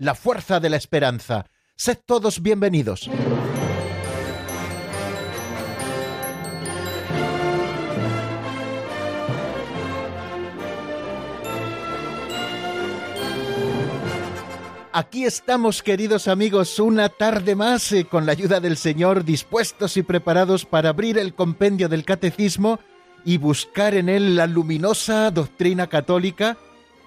[0.00, 1.46] la fuerza de la esperanza.
[1.76, 3.08] Sed todos bienvenidos.
[14.92, 20.02] Aquí estamos, queridos amigos, una tarde más, eh, con la ayuda del Señor, dispuestos y
[20.02, 22.80] preparados para abrir el compendio del Catecismo
[23.24, 26.56] y buscar en él la luminosa doctrina católica,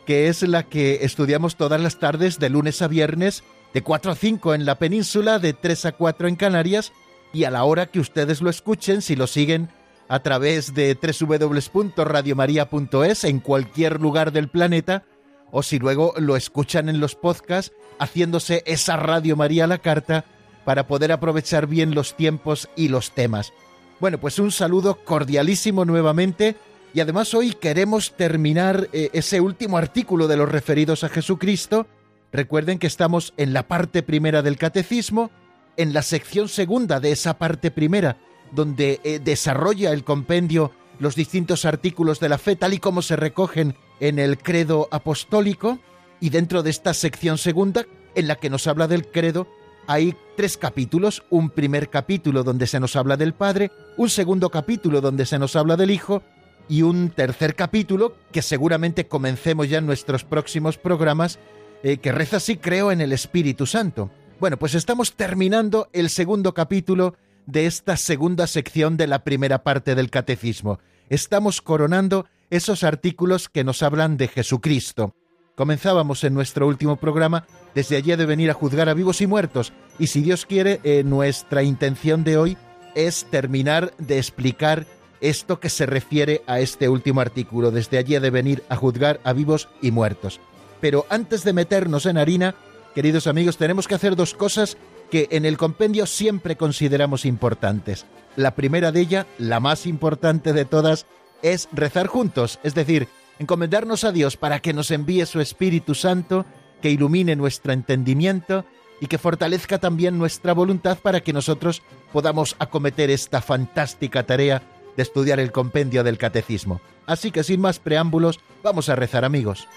[0.05, 4.15] que es la que estudiamos todas las tardes de lunes a viernes, de 4 a
[4.15, 6.91] 5 en la península, de 3 a 4 en Canarias,
[7.33, 9.69] y a la hora que ustedes lo escuchen, si lo siguen
[10.07, 15.03] a través de www.radiomaria.es en cualquier lugar del planeta,
[15.51, 20.25] o si luego lo escuchan en los podcasts, haciéndose esa Radio María a la carta
[20.65, 23.53] para poder aprovechar bien los tiempos y los temas.
[23.99, 26.55] Bueno, pues un saludo cordialísimo nuevamente
[26.93, 31.87] y además hoy queremos terminar eh, ese último artículo de los referidos a Jesucristo.
[32.31, 35.31] Recuerden que estamos en la parte primera del catecismo,
[35.75, 38.17] en la sección segunda de esa parte primera,
[38.51, 43.15] donde eh, desarrolla el compendio los distintos artículos de la fe tal y como se
[43.15, 45.79] recogen en el credo apostólico
[46.19, 49.47] y dentro de esta sección segunda en la que nos habla del credo
[49.87, 55.01] hay tres capítulos, un primer capítulo donde se nos habla del Padre, un segundo capítulo
[55.01, 56.23] donde se nos habla del Hijo
[56.69, 61.39] y un tercer capítulo que seguramente comencemos ya en nuestros próximos programas
[61.83, 64.09] eh, que reza así creo en el Espíritu Santo.
[64.39, 67.15] Bueno, pues estamos terminando el segundo capítulo
[67.45, 70.79] de esta segunda sección de la primera parte del catecismo.
[71.09, 75.15] Estamos coronando esos artículos que nos hablan de Jesucristo.
[75.55, 77.45] Comenzábamos en nuestro último programa,
[77.75, 81.03] desde allí de venir a juzgar a vivos y muertos, y si Dios quiere, eh,
[81.03, 82.57] nuestra intención de hoy
[82.95, 84.87] es terminar de explicar
[85.23, 89.31] esto que se refiere a este último artículo, desde allí de venir a juzgar a
[89.31, 90.41] vivos y muertos.
[90.81, 92.55] Pero antes de meternos en harina,
[92.93, 94.77] queridos amigos, tenemos que hacer dos cosas
[95.09, 98.05] que en el compendio siempre consideramos importantes.
[98.35, 101.05] La primera de ellas, la más importante de todas,
[101.41, 103.07] es rezar juntos, es decir,
[103.39, 106.45] encomendarnos a Dios para que nos envíe su Espíritu Santo,
[106.81, 108.65] que ilumine nuestro entendimiento
[108.99, 114.61] y que fortalezca también nuestra voluntad para que nosotros podamos acometer esta fantástica tarea
[114.95, 116.81] de estudiar el compendio del catecismo.
[117.05, 119.67] Así que sin más preámbulos, vamos a rezar amigos.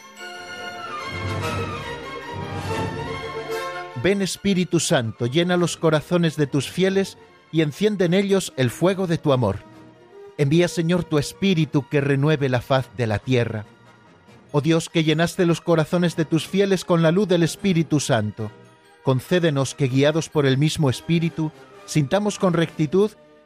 [4.02, 7.18] Ven Espíritu Santo, llena los corazones de tus fieles
[7.50, 9.60] y enciende en ellos el fuego de tu amor.
[10.38, 13.64] Envía Señor tu Espíritu que renueve la faz de la tierra.
[14.52, 18.50] Oh Dios que llenaste los corazones de tus fieles con la luz del Espíritu Santo,
[19.02, 21.50] concédenos que guiados por el mismo Espíritu,
[21.86, 23.12] sintamos con rectitud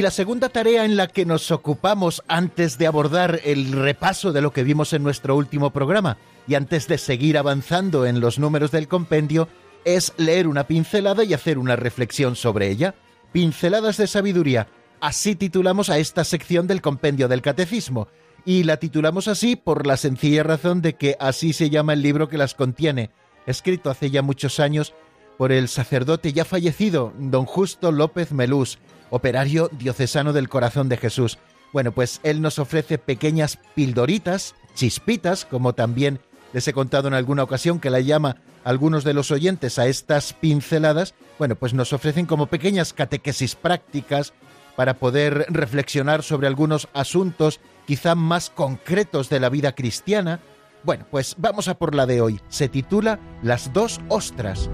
[0.00, 4.40] Y la segunda tarea en la que nos ocupamos antes de abordar el repaso de
[4.40, 6.16] lo que vimos en nuestro último programa
[6.48, 9.46] y antes de seguir avanzando en los números del compendio
[9.84, 12.94] es leer una pincelada y hacer una reflexión sobre ella.
[13.32, 14.68] Pinceladas de sabiduría.
[15.02, 18.08] Así titulamos a esta sección del compendio del catecismo.
[18.46, 22.30] Y la titulamos así por la sencilla razón de que así se llama el libro
[22.30, 23.10] que las contiene,
[23.46, 24.94] escrito hace ya muchos años
[25.36, 28.78] por el sacerdote ya fallecido, don Justo López Melús,
[29.10, 31.38] operario diocesano del corazón de Jesús.
[31.72, 36.20] Bueno, pues él nos ofrece pequeñas pildoritas, chispitas, como también
[36.52, 40.32] les he contado en alguna ocasión que la llama algunos de los oyentes a estas
[40.32, 44.32] pinceladas, bueno, pues nos ofrecen como pequeñas catequesis prácticas
[44.76, 50.40] para poder reflexionar sobre algunos asuntos quizá más concretos de la vida cristiana.
[50.84, 52.40] Bueno, pues vamos a por la de hoy.
[52.48, 54.70] Se titula Las dos ostras.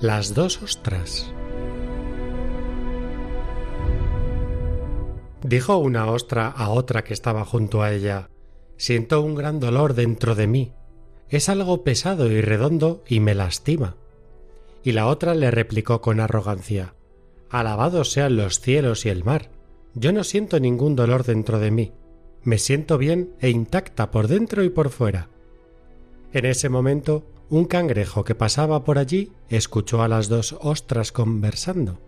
[0.00, 1.32] Las dos ostras.
[5.42, 8.30] Dijo una ostra a otra que estaba junto a ella,
[8.76, 10.72] Siento un gran dolor dentro de mí.
[11.28, 13.96] Es algo pesado y redondo y me lastima.
[14.84, 16.94] Y la otra le replicó con arrogancia
[17.50, 19.50] Alabados sean los cielos y el mar.
[19.94, 21.92] Yo no siento ningún dolor dentro de mí.
[22.44, 25.28] Me siento bien e intacta por dentro y por fuera.
[26.32, 32.00] En ese momento, un cangrejo que pasaba por allí escuchó a las dos ostras conversando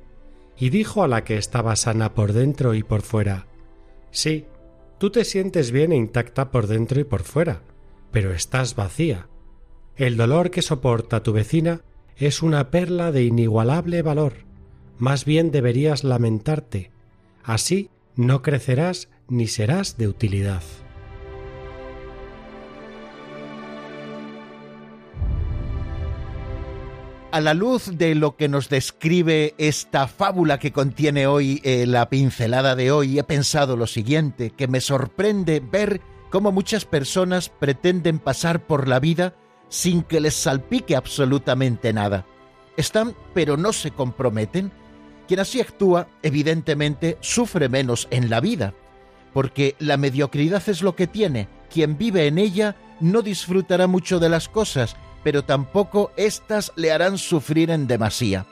[0.59, 3.47] y dijo a la que estaba sana por dentro y por fuera
[4.11, 4.47] Sí,
[4.99, 7.63] tú te sientes bien e intacta por dentro y por fuera,
[8.11, 9.29] pero estás vacía.
[9.97, 11.83] El dolor que soporta tu vecina
[12.17, 14.45] es una perla de inigualable valor.
[14.99, 16.91] Más bien deberías lamentarte.
[17.43, 20.63] Así no crecerás ni serás de utilidad.
[27.33, 32.11] A la luz de lo que nos describe esta fábula que contiene hoy eh, la
[32.11, 36.01] pincelada de hoy, he pensado lo siguiente, que me sorprende ver
[36.31, 39.37] cómo muchas personas pretenden pasar por la vida
[39.69, 42.27] sin que les salpique absolutamente nada.
[42.77, 44.73] Están, pero no se comprometen.
[45.29, 48.75] Quien así actúa, evidentemente, sufre menos en la vida,
[49.33, 51.47] porque la mediocridad es lo que tiene.
[51.73, 57.19] Quien vive en ella no disfrutará mucho de las cosas, pero tampoco éstas le harán
[57.19, 58.47] sufrir en demasía.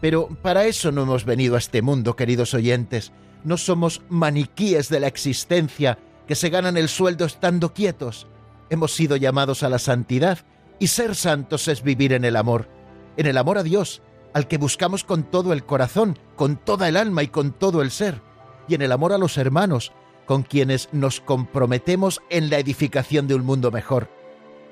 [0.00, 3.12] Pero para eso no hemos venido a este mundo, queridos oyentes.
[3.44, 8.26] No somos maniquíes de la existencia que se ganan el sueldo estando quietos.
[8.70, 10.38] Hemos sido llamados a la santidad
[10.78, 12.68] y ser santos es vivir en el amor,
[13.16, 14.02] en el amor a Dios,
[14.34, 17.90] al que buscamos con todo el corazón, con toda el alma y con todo el
[17.90, 18.20] ser,
[18.68, 19.92] y en el amor a los hermanos,
[20.26, 24.17] con quienes nos comprometemos en la edificación de un mundo mejor.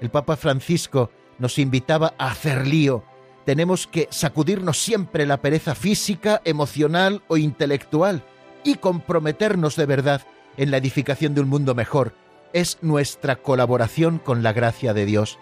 [0.00, 3.04] El Papa Francisco nos invitaba a hacer lío.
[3.44, 8.24] Tenemos que sacudirnos siempre la pereza física, emocional o intelectual
[8.64, 10.22] y comprometernos de verdad
[10.56, 12.14] en la edificación de un mundo mejor.
[12.52, 15.38] Es nuestra colaboración con la gracia de Dios.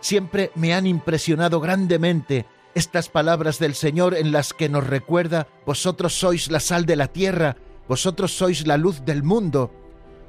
[0.00, 6.14] Siempre me han impresionado grandemente estas palabras del Señor en las que nos recuerda, vosotros
[6.14, 9.70] sois la sal de la tierra, vosotros sois la luz del mundo.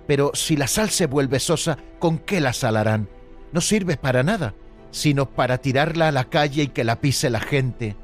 [0.08, 3.08] Pero si la sal se vuelve sosa, ¿con qué la salarán?
[3.54, 4.56] No sirve para nada,
[4.92, 7.96] sino para tirarla a la calle y que la pise la gente.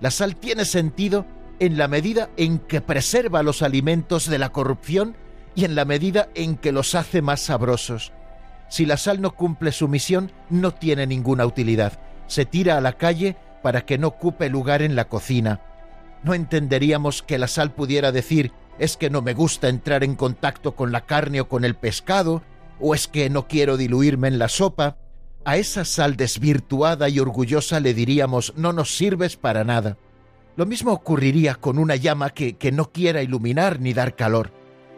[0.00, 1.26] La sal tiene sentido
[1.58, 5.16] en la medida en que preserva los alimentos de la corrupción
[5.54, 8.12] y en la medida en que los hace más sabrosos.
[8.68, 11.98] Si la sal no cumple su misión, no tiene ninguna utilidad.
[12.26, 15.60] Se tira a la calle para que no ocupe lugar en la cocina.
[16.22, 20.74] No entenderíamos que la sal pudiera decir es que no me gusta entrar en contacto
[20.74, 22.42] con la carne o con el pescado,
[22.84, 24.96] ¿O es que no quiero diluirme en la sopa?
[25.44, 29.96] A esa sal desvirtuada y orgullosa le diríamos no nos sirves para nada.
[30.56, 34.50] Lo mismo ocurriría con una llama que, que no quiera iluminar ni dar calor.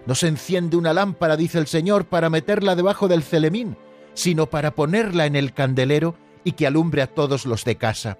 [0.06, 3.76] No se enciende una lámpara, dice el Señor, para meterla debajo del celemín,
[4.14, 8.18] sino para ponerla en el candelero y que alumbre a todos los de casa.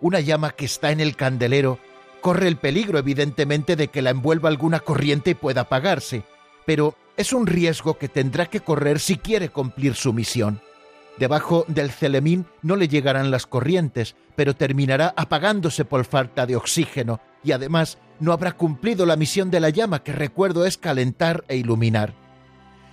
[0.00, 1.78] Una llama que está en el candelero
[2.22, 6.24] corre el peligro, evidentemente, de que la envuelva alguna corriente y pueda apagarse,
[6.64, 10.60] pero es un riesgo que tendrá que correr si quiere cumplir su misión.
[11.18, 17.20] Debajo del celemín no le llegarán las corrientes, pero terminará apagándose por falta de oxígeno
[17.42, 21.56] y además no habrá cumplido la misión de la llama que recuerdo es calentar e
[21.56, 22.12] iluminar.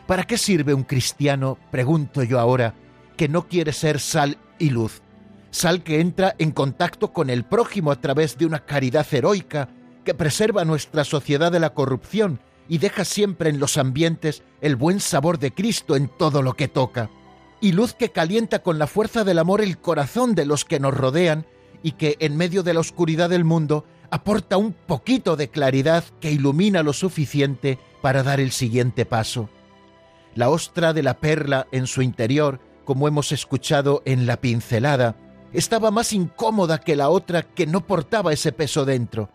[0.08, 2.76] ¿Para qué sirve un cristiano, pregunto yo ahora,
[3.18, 5.02] que no quiere ser sal y luz?
[5.52, 9.70] Sal que entra en contacto con el prójimo a través de una caridad heroica
[10.04, 15.00] que preserva nuestra sociedad de la corrupción y deja siempre en los ambientes el buen
[15.00, 17.10] sabor de Cristo en todo lo que toca,
[17.62, 20.94] y luz que calienta con la fuerza del amor el corazón de los que nos
[20.94, 21.46] rodean
[21.82, 26.32] y que en medio de la oscuridad del mundo aporta un poquito de claridad que
[26.32, 29.50] ilumina lo suficiente para dar el siguiente paso.
[30.36, 35.16] La ostra de la perla en su interior, como hemos escuchado en la pincelada,
[35.54, 39.30] estaba más incómoda que la otra que no portaba ese peso dentro,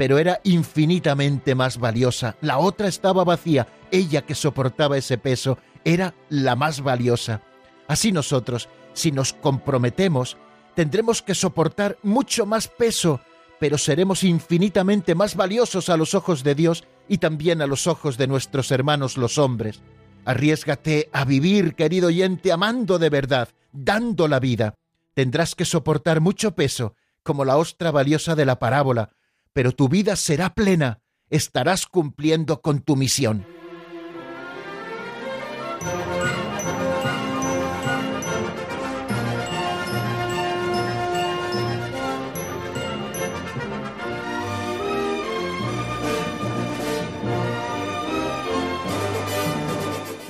[0.00, 2.34] pero era infinitamente más valiosa.
[2.40, 7.42] La otra estaba vacía, ella que soportaba ese peso era la más valiosa.
[7.86, 10.38] Así nosotros, si nos comprometemos,
[10.74, 13.20] tendremos que soportar mucho más peso,
[13.58, 18.16] pero seremos infinitamente más valiosos a los ojos de Dios y también a los ojos
[18.16, 19.82] de nuestros hermanos los hombres.
[20.24, 24.76] Arriesgate a vivir, querido oyente, amando de verdad, dando la vida.
[25.12, 29.10] Tendrás que soportar mucho peso, como la ostra valiosa de la parábola,
[29.52, 33.46] pero tu vida será plena, estarás cumpliendo con tu misión.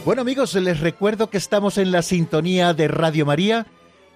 [0.05, 3.67] Bueno amigos, les recuerdo que estamos en la sintonía de Radio María,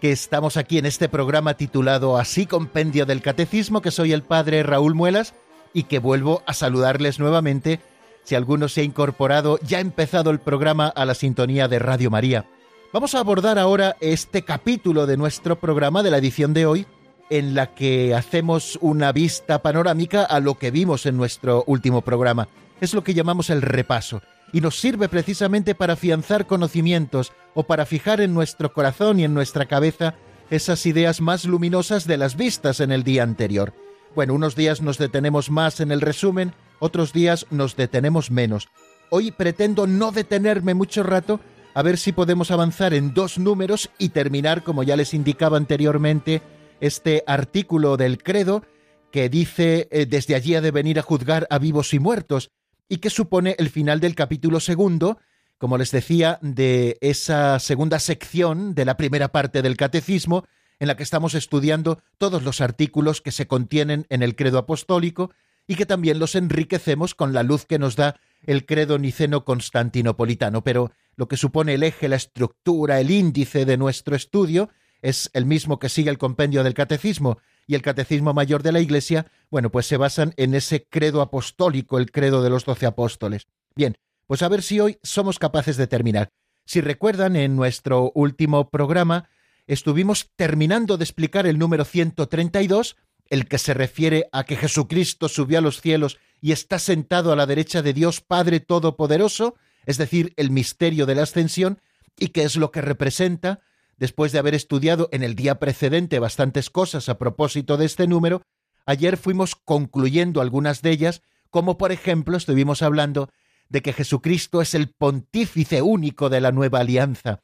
[0.05, 4.63] que estamos aquí en este programa titulado Así Compendio del Catecismo, que soy el padre
[4.63, 5.33] Raúl Muelas
[5.73, 7.81] y que vuelvo a saludarles nuevamente
[8.23, 12.11] si alguno se ha incorporado, ya ha empezado el programa a la sintonía de Radio
[12.11, 12.45] María.
[12.93, 16.87] Vamos a abordar ahora este capítulo de nuestro programa de la edición de hoy,
[17.31, 22.49] en la que hacemos una vista panorámica a lo que vimos en nuestro último programa.
[22.79, 24.21] Es lo que llamamos el repaso,
[24.55, 29.35] y nos sirve precisamente para afianzar conocimientos o para fijar en nuestro corazón y en
[29.35, 30.15] nuestra cabeza
[30.49, 33.75] esas ideas más luminosas de las vistas en el día anterior.
[34.15, 38.69] Bueno, unos días nos detenemos más en el resumen, otros días nos detenemos menos.
[39.11, 41.41] Hoy pretendo no detenerme mucho rato
[41.75, 46.43] a ver si podemos avanzar en dos números y terminar, como ya les indicaba anteriormente,
[46.81, 48.63] este artículo del credo
[49.11, 52.51] que dice eh, desde allí ha de venir a juzgar a vivos y muertos
[52.89, 55.19] y que supone el final del capítulo segundo,
[55.59, 60.47] como les decía, de esa segunda sección de la primera parte del catecismo
[60.81, 65.31] en la que estamos estudiando todos los artículos que se contienen en el credo apostólico
[65.67, 70.63] y que también los enriquecemos con la luz que nos da el credo niceno constantinopolitano.
[70.63, 74.69] Pero lo que supone el eje, la estructura, el índice de nuestro estudio
[75.05, 78.81] es el mismo que sigue el compendio del catecismo y el catecismo mayor de la
[78.81, 83.47] Iglesia, bueno, pues se basan en ese credo apostólico, el credo de los doce apóstoles.
[83.77, 83.97] Bien,
[84.27, 86.31] pues a ver si hoy somos capaces de terminar.
[86.65, 89.29] Si recuerdan, en nuestro último programa
[89.67, 92.97] estuvimos terminando de explicar el número 132
[93.29, 97.37] el que se refiere a que Jesucristo subió a los cielos y está sentado a
[97.37, 101.81] la derecha de Dios Padre Todopoderoso, es decir, el misterio de la ascensión,
[102.19, 103.61] y que es lo que representa,
[103.97, 108.43] después de haber estudiado en el día precedente bastantes cosas a propósito de este número,
[108.87, 113.31] ayer fuimos concluyendo algunas de ellas, como por ejemplo estuvimos hablando
[113.69, 117.41] de que Jesucristo es el pontífice único de la nueva alianza,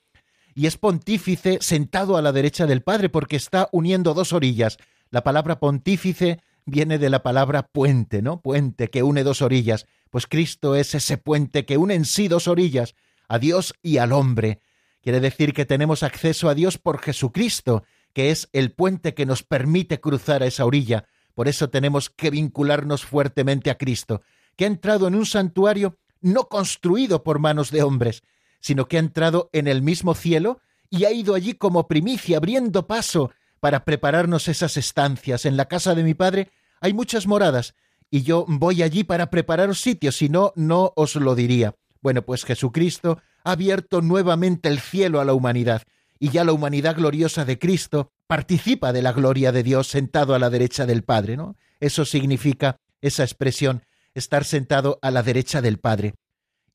[0.55, 4.79] y es pontífice sentado a la derecha del Padre porque está uniendo dos orillas,
[5.11, 8.41] la palabra pontífice viene de la palabra puente, ¿no?
[8.41, 9.87] Puente que une dos orillas.
[10.11, 12.95] Pues Cristo es ese puente que une en sí dos orillas,
[13.29, 14.61] a Dios y al hombre.
[15.03, 19.43] Quiere decir que tenemos acceso a Dios por Jesucristo, que es el puente que nos
[19.43, 21.07] permite cruzar a esa orilla.
[21.35, 24.23] Por eso tenemos que vincularnos fuertemente a Cristo,
[24.57, 28.23] que ha entrado en un santuario no construido por manos de hombres,
[28.61, 32.87] sino que ha entrado en el mismo cielo y ha ido allí como primicia, abriendo
[32.87, 33.31] paso
[33.61, 35.47] para prepararnos esas estancias.
[35.47, 37.75] En la casa de mi padre hay muchas moradas
[38.11, 41.75] y yo voy allí para prepararos sitios, si no, no os lo diría.
[42.03, 45.83] Bueno, pues Jesucristo ha abierto nuevamente el cielo a la humanidad
[46.19, 50.39] y ya la humanidad gloriosa de Cristo participa de la gloria de Dios sentado a
[50.39, 51.57] la derecha del Padre, ¿no?
[51.81, 53.83] Eso significa esa expresión,
[54.15, 56.15] estar sentado a la derecha del Padre.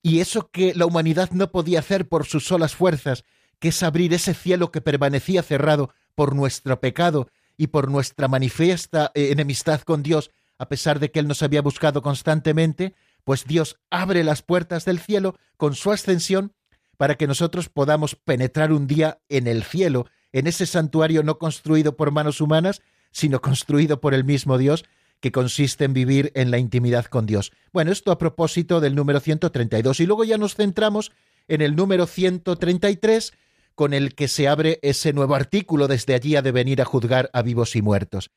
[0.02, 3.24] Y eso que la humanidad no podía hacer por sus solas fuerzas,
[3.58, 9.12] que es abrir ese cielo que permanecía cerrado por nuestro pecado y por nuestra manifiesta
[9.14, 12.94] eh, enemistad con Dios, a pesar de que Él nos había buscado constantemente,
[13.26, 16.52] pues Dios abre las puertas del cielo con su ascensión
[16.96, 21.96] para que nosotros podamos penetrar un día en el cielo, en ese santuario no construido
[21.96, 24.84] por manos humanas, sino construido por el mismo Dios,
[25.18, 27.50] que consiste en vivir en la intimidad con Dios.
[27.72, 29.98] Bueno, esto a propósito del número 132.
[29.98, 31.10] Y luego ya nos centramos
[31.48, 33.32] en el número 133,
[33.74, 37.28] con el que se abre ese nuevo artículo desde allí a de venir a juzgar
[37.32, 38.30] a vivos y muertos.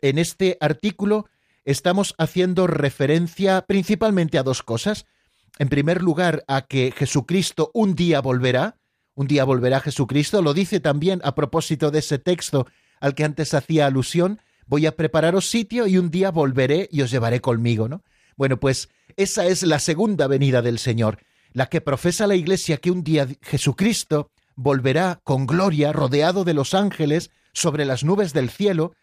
[0.00, 1.28] En este artículo
[1.64, 5.06] estamos haciendo referencia principalmente a dos cosas.
[5.58, 8.76] En primer lugar, a que Jesucristo un día volverá,
[9.14, 12.66] un día volverá Jesucristo, lo dice también a propósito de ese texto
[13.00, 17.10] al que antes hacía alusión, voy a prepararos sitio y un día volveré y os
[17.10, 18.02] llevaré conmigo, ¿no?
[18.36, 21.18] Bueno, pues esa es la segunda venida del Señor,
[21.52, 26.74] la que profesa la Iglesia que un día Jesucristo volverá con gloria rodeado de los
[26.74, 28.94] ángeles sobre las nubes del cielo,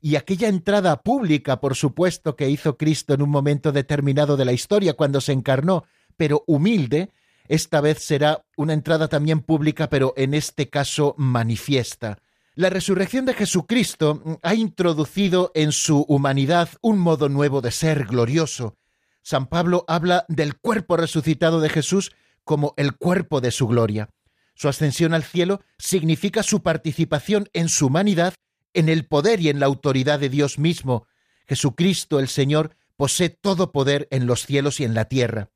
[0.00, 4.52] y aquella entrada pública, por supuesto, que hizo Cristo en un momento determinado de la
[4.52, 5.84] historia cuando se encarnó,
[6.16, 7.10] pero humilde,
[7.48, 12.18] esta vez será una entrada también pública, pero en este caso manifiesta.
[12.54, 18.76] La resurrección de Jesucristo ha introducido en su humanidad un modo nuevo de ser glorioso.
[19.22, 22.12] San Pablo habla del cuerpo resucitado de Jesús
[22.44, 24.10] como el cuerpo de su gloria.
[24.54, 28.34] Su ascensión al cielo significa su participación en su humanidad,
[28.74, 31.06] en el poder y en la autoridad de Dios mismo.
[31.46, 35.50] Jesucristo el Señor posee todo poder en los cielos y en la tierra.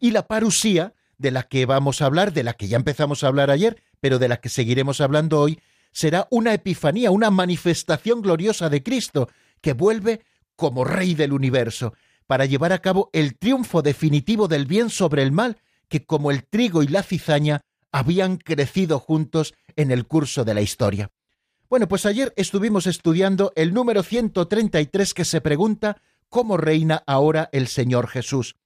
[0.00, 3.28] Y la parusía, de la que vamos a hablar, de la que ya empezamos a
[3.28, 5.60] hablar ayer, pero de la que seguiremos hablando hoy,
[5.92, 9.28] será una epifanía, una manifestación gloriosa de Cristo,
[9.60, 10.22] que vuelve
[10.56, 11.94] como Rey del universo,
[12.26, 15.58] para llevar a cabo el triunfo definitivo del bien sobre el mal,
[15.88, 20.60] que como el trigo y la cizaña habían crecido juntos en el curso de la
[20.60, 21.10] historia.
[21.70, 27.68] Bueno, pues ayer estuvimos estudiando el número 133 que se pregunta ¿cómo reina ahora el
[27.68, 28.56] Señor Jesús?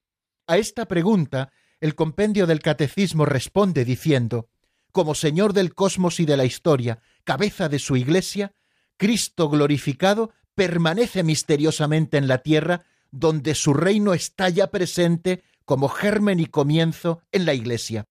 [0.47, 4.51] A esta pregunta, el compendio del Catecismo responde diciendo,
[4.93, 8.53] como Señor del cosmos y de la historia, cabeza de su Iglesia,
[8.97, 16.39] Cristo glorificado permanece misteriosamente en la tierra, donde su reino está ya presente como germen
[16.39, 18.05] y comienzo en la Iglesia.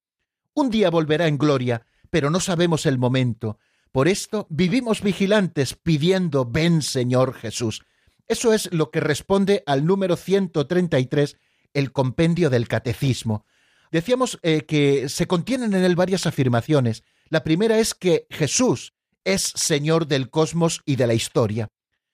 [0.53, 3.57] Un día volverá en gloria, pero no sabemos el momento.
[3.91, 7.83] Por esto vivimos vigilantes pidiendo, ven Señor Jesús.
[8.27, 11.35] Eso es lo que responde al número 133,
[11.73, 13.45] el compendio del Catecismo.
[13.91, 17.03] Decíamos eh, que se contienen en él varias afirmaciones.
[17.27, 18.93] La primera es que Jesús
[19.25, 21.67] es Señor del cosmos y de la historia.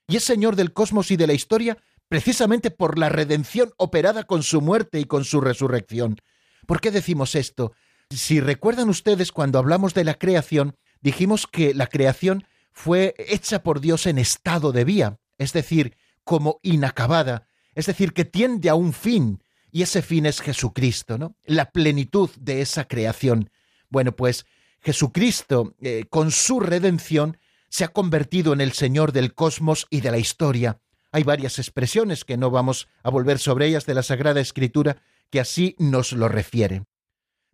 [0.07, 4.41] Y es Señor del cosmos y de la historia precisamente por la redención operada con
[4.41, 6.17] su muerte y con su resurrección.
[6.65, 7.73] ¿Por qué decimos esto?
[8.09, 13.81] Si recuerdan ustedes cuando hablamos de la creación, dijimos que la creación fue hecha por
[13.81, 18.93] Dios en estado de vía, es decir, como inacabada, es decir, que tiende a un
[18.93, 21.35] fin, y ese fin es Jesucristo, ¿no?
[21.45, 23.49] La plenitud de esa creación.
[23.89, 24.45] Bueno, pues
[24.81, 27.37] Jesucristo, eh, con su redención,
[27.69, 30.79] se ha convertido en el Señor del cosmos y de la historia.
[31.11, 35.39] Hay varias expresiones que no vamos a volver sobre ellas de la Sagrada Escritura que
[35.39, 36.87] así nos lo refieren.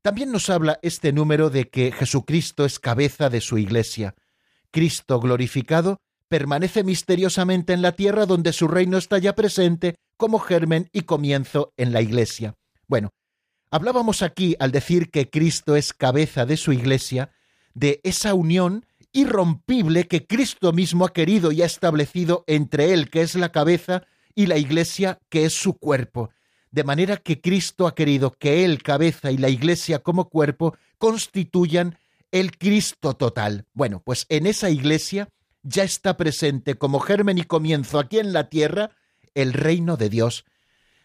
[0.03, 4.15] También nos habla este número de que Jesucristo es cabeza de su Iglesia.
[4.69, 10.89] Cristo glorificado permanece misteriosamente en la tierra donde su reino está ya presente como germen
[10.91, 12.55] y comienzo en la Iglesia.
[12.86, 13.12] Bueno,
[13.72, 17.31] hablábamos aquí al decir que Cristo es cabeza de su Iglesia,
[17.74, 23.22] de esa unión irrompible que Cristo mismo ha querido y ha establecido entre Él, que
[23.22, 24.03] es la cabeza,
[24.36, 26.29] y la Iglesia, que es su cuerpo.
[26.74, 32.00] De manera que Cristo ha querido que Él, cabeza, y la Iglesia como cuerpo constituyan
[32.31, 33.68] el Cristo total.
[33.74, 35.29] Bueno, pues en esa Iglesia
[35.62, 38.90] ya está presente como germen y comienzo aquí en la tierra
[39.36, 40.46] el reino de Dios.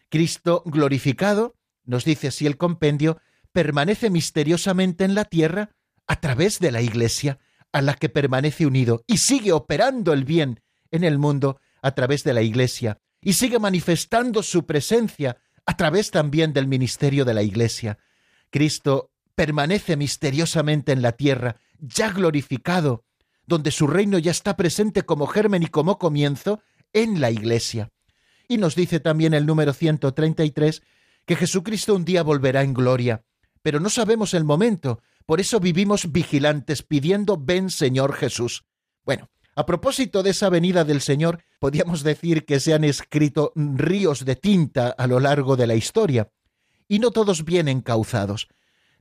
[0.08, 1.54] Cristo glorificado,
[1.84, 3.20] nos dice así el compendio,
[3.52, 5.76] permanece misteriosamente en la tierra
[6.06, 7.40] a través de la Iglesia
[7.72, 12.24] a la que permanece unido y sigue operando el bien en el mundo a través
[12.24, 15.36] de la Iglesia y sigue manifestando su presencia
[15.68, 17.98] a través también del ministerio de la Iglesia.
[18.48, 23.04] Cristo permanece misteriosamente en la tierra, ya glorificado,
[23.46, 26.62] donde su reino ya está presente como germen y como comienzo
[26.94, 27.90] en la Iglesia.
[28.48, 30.82] Y nos dice también el número 133
[31.26, 33.26] que Jesucristo un día volverá en gloria,
[33.60, 38.64] pero no sabemos el momento, por eso vivimos vigilantes pidiendo, ven Señor Jesús.
[39.04, 44.24] Bueno, a propósito de esa venida del Señor, podríamos decir que se han escrito ríos
[44.24, 46.30] de tinta a lo largo de la historia,
[46.86, 48.46] y no todos bien encauzados.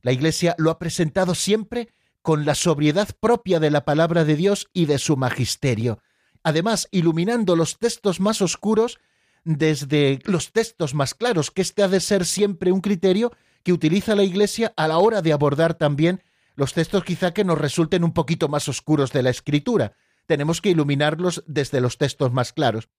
[0.02, 4.68] La Iglesia lo ha presentado siempre con la sobriedad propia de la palabra de Dios
[4.72, 6.00] y de su magisterio,
[6.42, 8.98] además iluminando los textos más oscuros
[9.44, 13.30] desde los textos más claros, que este ha de ser siempre un criterio
[13.62, 16.24] que utiliza la Iglesia a la hora de abordar también
[16.56, 19.92] los textos quizá que nos resulten un poquito más oscuros de la Escritura.
[20.28, 22.90] Tenemos que iluminarlos desde los textos más claros.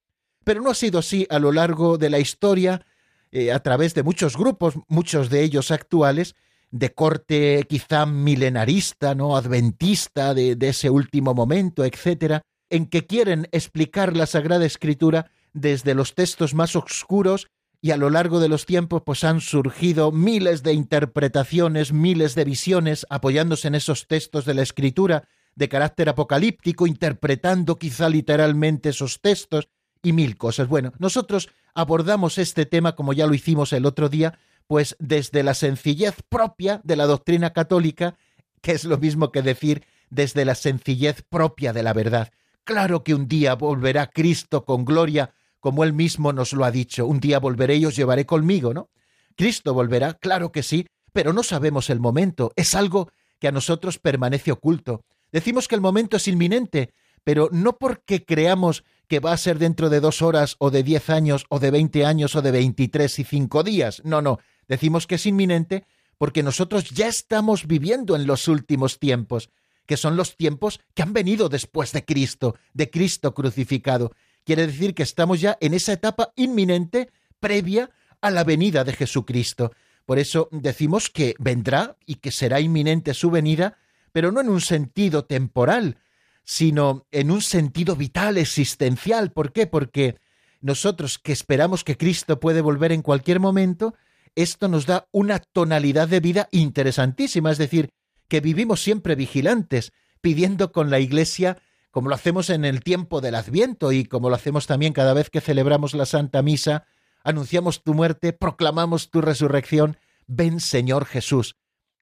[0.43, 2.85] Pero no ha sido así a lo largo de la historia,
[3.31, 6.35] eh, a través de muchos grupos, muchos de ellos actuales,
[6.71, 9.37] de corte quizá milenarista, ¿no?
[9.37, 15.93] adventista de, de ese último momento, etcétera, en que quieren explicar la Sagrada Escritura desde
[15.93, 17.47] los textos más oscuros
[17.79, 22.43] y a lo largo de los tiempos pues han surgido miles de interpretaciones, miles de
[22.43, 25.27] visiones apoyándose en esos textos de la escritura
[25.59, 29.67] de carácter apocalíptico, interpretando quizá literalmente esos textos
[30.01, 30.69] y mil cosas.
[30.69, 35.53] Bueno, nosotros abordamos este tema como ya lo hicimos el otro día, pues desde la
[35.53, 38.17] sencillez propia de la doctrina católica,
[38.61, 42.31] que es lo mismo que decir desde la sencillez propia de la verdad.
[42.63, 47.05] Claro que un día volverá Cristo con gloria como él mismo nos lo ha dicho,
[47.05, 48.89] un día volveré y os llevaré conmigo, ¿no?
[49.35, 53.99] Cristo volverá, claro que sí, pero no sabemos el momento, es algo que a nosotros
[53.99, 55.03] permanece oculto.
[55.31, 59.89] Decimos que el momento es inminente, pero no porque creamos que va a ser dentro
[59.89, 63.23] de dos horas o de diez años o de veinte años o de veintitrés y
[63.23, 64.01] cinco días.
[64.03, 65.85] No, no, decimos que es inminente
[66.17, 69.49] porque nosotros ya estamos viviendo en los últimos tiempos,
[69.85, 74.11] que son los tiempos que han venido después de Cristo, de Cristo crucificado,
[74.49, 79.73] Quiere decir que estamos ya en esa etapa inminente previa a la venida de Jesucristo.
[80.07, 83.77] Por eso decimos que vendrá y que será inminente su venida,
[84.19, 85.95] pero no en un sentido temporal,
[86.43, 89.31] sino en un sentido vital, existencial.
[89.31, 89.65] ¿Por qué?
[89.65, 90.17] Porque
[90.59, 93.95] nosotros que esperamos que Cristo puede volver en cualquier momento,
[94.35, 97.91] esto nos da una tonalidad de vida interesantísima, es decir,
[98.27, 101.57] que vivimos siempre vigilantes, pidiendo con la Iglesia,
[101.89, 105.29] como lo hacemos en el tiempo del Adviento y como lo hacemos también cada vez
[105.29, 106.87] que celebramos la Santa Misa,
[107.23, 109.95] anunciamos tu muerte, proclamamos tu resurrección,
[110.27, 111.55] ven Señor Jesús,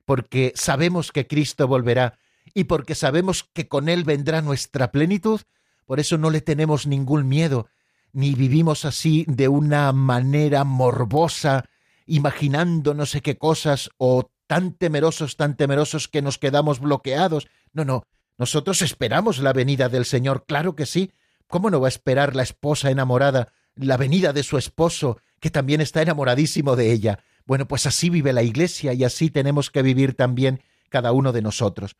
[0.08, 2.18] porque sabemos que Cristo volverá
[2.54, 5.42] y porque sabemos que con Él vendrá nuestra plenitud,
[5.86, 7.68] por eso no le tenemos ningún miedo,
[8.14, 11.66] ni vivimos así de una manera morbosa,
[12.06, 17.50] imaginando no sé qué cosas o tan temerosos, tan temerosos que nos quedamos bloqueados.
[17.74, 18.06] No, no,
[18.38, 21.12] nosotros esperamos la venida del Señor, claro que sí.
[21.48, 25.82] ¿Cómo no va a esperar la esposa enamorada la venida de su esposo, que también
[25.82, 27.20] está enamoradísimo de ella?
[27.48, 31.42] Bueno, pues así vive la Iglesia y así tenemos que vivir también cada uno de
[31.42, 31.96] nosotros.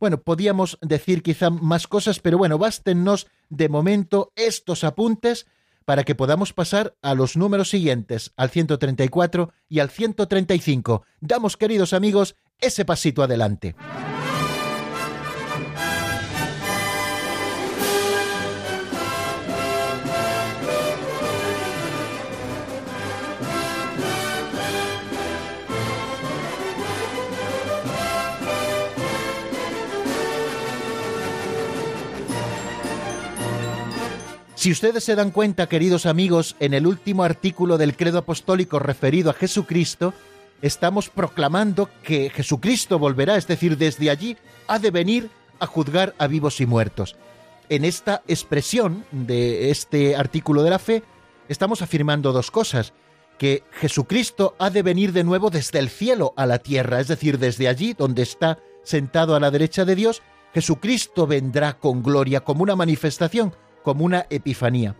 [0.00, 5.46] Bueno, podíamos decir quizá más cosas, pero bueno, bástenos de momento estos apuntes
[5.84, 11.04] para que podamos pasar a los números siguientes, al 134 y al 135.
[11.20, 13.74] Damos, queridos amigos, ese pasito adelante.
[34.68, 39.30] Si ustedes se dan cuenta, queridos amigos, en el último artículo del credo apostólico referido
[39.30, 40.12] a Jesucristo,
[40.60, 46.26] estamos proclamando que Jesucristo volverá, es decir, desde allí ha de venir a juzgar a
[46.26, 47.16] vivos y muertos.
[47.70, 51.02] En esta expresión de este artículo de la fe,
[51.48, 52.92] estamos afirmando dos cosas,
[53.38, 57.38] que Jesucristo ha de venir de nuevo desde el cielo a la tierra, es decir,
[57.38, 60.20] desde allí donde está sentado a la derecha de Dios,
[60.52, 64.94] Jesucristo vendrá con gloria como una manifestación como una epifanía.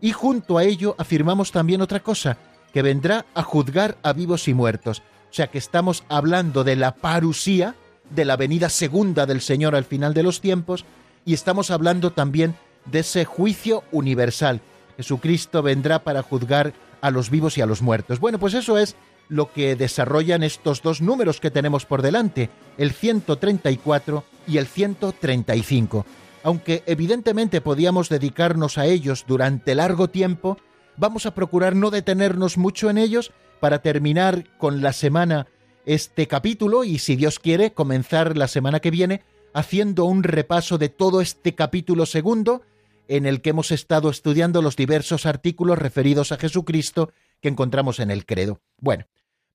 [0.00, 2.38] Y junto a ello afirmamos también otra cosa,
[2.72, 5.02] que vendrá a juzgar a vivos y muertos.
[5.30, 7.74] O sea que estamos hablando de la parusía,
[8.10, 10.84] de la venida segunda del Señor al final de los tiempos,
[11.24, 12.54] y estamos hablando también
[12.86, 14.60] de ese juicio universal.
[14.96, 18.20] Jesucristo vendrá para juzgar a los vivos y a los muertos.
[18.20, 18.96] Bueno, pues eso es
[19.28, 26.04] lo que desarrollan estos dos números que tenemos por delante, el 134 y el 135
[26.42, 30.58] aunque evidentemente podíamos dedicarnos a ellos durante largo tiempo,
[30.96, 35.46] vamos a procurar no detenernos mucho en ellos para terminar con la semana
[35.86, 39.22] este capítulo y si Dios quiere comenzar la semana que viene
[39.52, 42.62] haciendo un repaso de todo este capítulo segundo
[43.08, 48.10] en el que hemos estado estudiando los diversos artículos referidos a Jesucristo que encontramos en
[48.10, 48.60] el credo.
[48.78, 49.06] Bueno,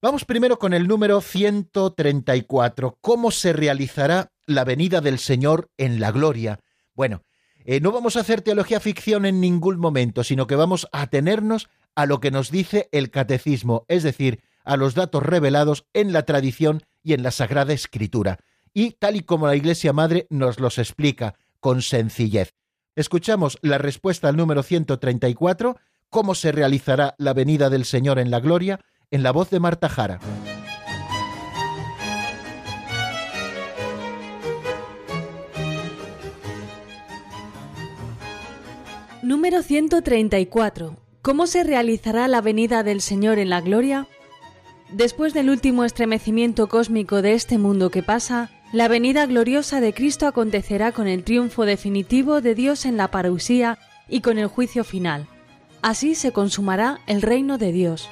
[0.02, 6.12] vamos primero con el número 134, ¿cómo se realizará la venida del Señor en la
[6.12, 6.60] gloria?
[6.96, 7.22] Bueno,
[7.66, 11.68] eh, no vamos a hacer teología ficción en ningún momento, sino que vamos a atenernos
[11.96, 16.24] a lo que nos dice el catecismo, es decir, a los datos revelados en la
[16.24, 18.40] tradición y en la Sagrada Escritura,
[18.74, 22.54] y tal y como la Iglesia Madre nos los explica con sencillez.
[22.96, 25.78] Escuchamos la respuesta al número 134,
[26.10, 28.80] cómo se realizará la venida del Señor en la gloria,
[29.12, 30.20] en la voz de Marta Jara.
[39.26, 40.98] Número 134.
[41.24, 44.08] ¿Cómo se realizará la venida del Señor en la gloria?
[44.92, 50.28] Después del último estremecimiento cósmico de este mundo que pasa, la venida gloriosa de Cristo
[50.28, 55.28] acontecerá con el triunfo definitivo de Dios en la parusía y con el juicio final.
[55.82, 58.08] Así se consumará el reino de Dios.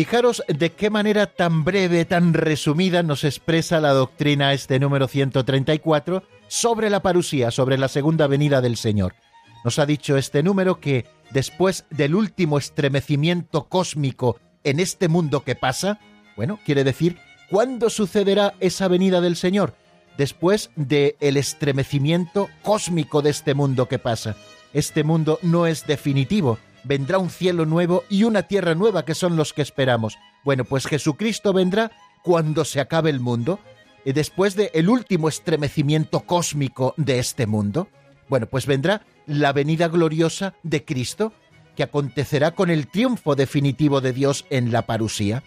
[0.00, 6.22] Fijaros de qué manera tan breve, tan resumida nos expresa la doctrina este número 134
[6.48, 9.14] sobre la parusía, sobre la segunda venida del Señor.
[9.62, 15.54] Nos ha dicho este número que después del último estremecimiento cósmico en este mundo que
[15.54, 16.00] pasa,
[16.34, 17.18] bueno, quiere decir,
[17.50, 19.74] ¿cuándo sucederá esa venida del Señor?
[20.16, 24.34] Después del el estremecimiento cósmico de este mundo que pasa.
[24.72, 29.36] Este mundo no es definitivo, vendrá un cielo nuevo y una tierra nueva que son
[29.36, 30.18] los que esperamos.
[30.44, 31.90] Bueno, pues Jesucristo vendrá
[32.22, 33.60] cuando se acabe el mundo,
[34.04, 37.88] y después del el último estremecimiento cósmico de este mundo.
[38.28, 41.32] Bueno, pues vendrá la venida gloriosa de Cristo,
[41.76, 45.42] que acontecerá con el triunfo definitivo de Dios en la parusía.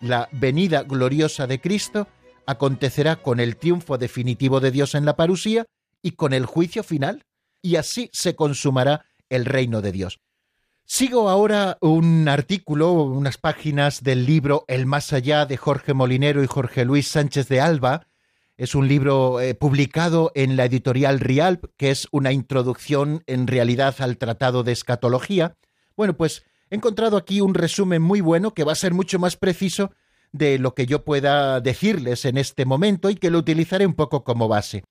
[0.00, 2.08] La venida gloriosa de Cristo
[2.46, 5.66] acontecerá con el triunfo definitivo de Dios en la parusía
[6.02, 7.24] y con el juicio final,
[7.62, 10.18] y así se consumará el reino de Dios.
[10.94, 16.46] Sigo ahora un artículo, unas páginas del libro El más allá de Jorge Molinero y
[16.46, 18.08] Jorge Luis Sánchez de Alba,
[18.58, 23.94] Es un libro eh, publicado en la editorial Rialp, que es una introducción en realidad
[24.00, 25.56] al Tratado de Escatología.
[25.96, 29.36] Bueno, pues he encontrado aquí un resumen muy bueno que va a ser mucho más
[29.36, 29.92] preciso
[30.30, 34.24] de lo que yo pueda decirles en este momento y que lo utilizaré un poco
[34.24, 34.84] como base.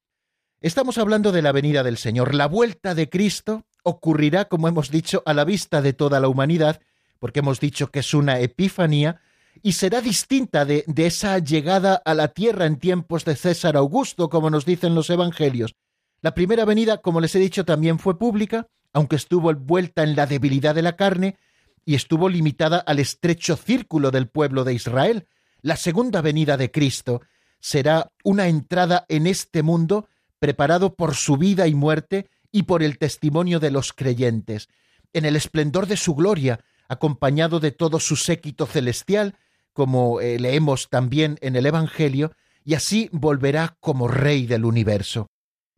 [0.61, 2.33] Estamos hablando de la venida del Señor.
[2.33, 6.81] La vuelta de Cristo ocurrirá, como hemos dicho, a la vista de toda la humanidad,
[7.19, 9.21] porque hemos dicho que es una epifanía,
[9.61, 14.29] y será distinta de, de, esa llegada a la tierra en tiempos de César Augusto,
[14.29, 15.75] como nos dicen los evangelios.
[16.21, 20.25] La primera venida, como les he dicho, también fue pública, aunque estuvo envuelta en la
[20.25, 21.37] debilidad de la carne
[21.85, 25.27] y estuvo limitada al estrecho círculo del pueblo de Israel.
[25.61, 27.21] La segunda venida de Cristo
[27.59, 30.07] será una entrada en este mundo
[30.39, 34.69] preparado por su vida y muerte y por el testimonio de los creyentes,
[35.13, 39.35] en el esplendor de su gloria, acompañado de todo su séquito celestial,
[39.73, 42.33] como eh, leemos también en el Evangelio,
[42.63, 45.27] y así volverá como Rey del universo.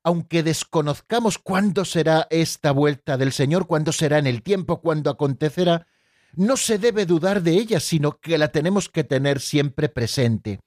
[0.04, 5.88] Aunque desconozcamos cuándo será esta vuelta del Señor, cuándo será en el tiempo, cuándo acontecerá,
[6.36, 10.60] no se debe dudar de ella, sino que la tenemos que tener siempre presente.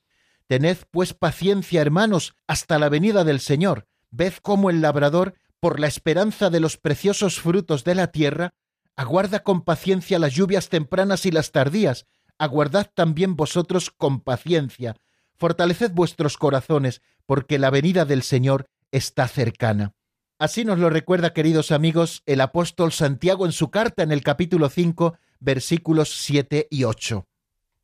[0.47, 3.89] Tened pues paciencia, hermanos, hasta la venida del Señor.
[4.11, 8.55] Ved cómo el labrador, por la esperanza de los preciosos frutos de la tierra,
[8.97, 12.07] aguarda con paciencia las lluvias tempranas y las tardías,
[12.39, 14.97] aguardad también vosotros con paciencia,
[15.37, 19.93] fortaleced vuestros corazones, porque la venida del Señor está cercana.
[20.39, 24.69] Así nos lo recuerda, queridos amigos, el apóstol Santiago en su carta en el capítulo
[24.69, 27.27] 5, versículos 7 y 8.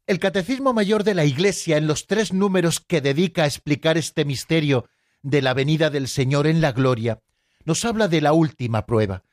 [0.07, 4.25] El Catecismo Mayor de la Iglesia, en los tres números que dedica a explicar este
[4.25, 4.87] misterio
[5.23, 7.21] de la venida del Señor en la gloria,
[7.65, 9.25] nos habla de la última prueba.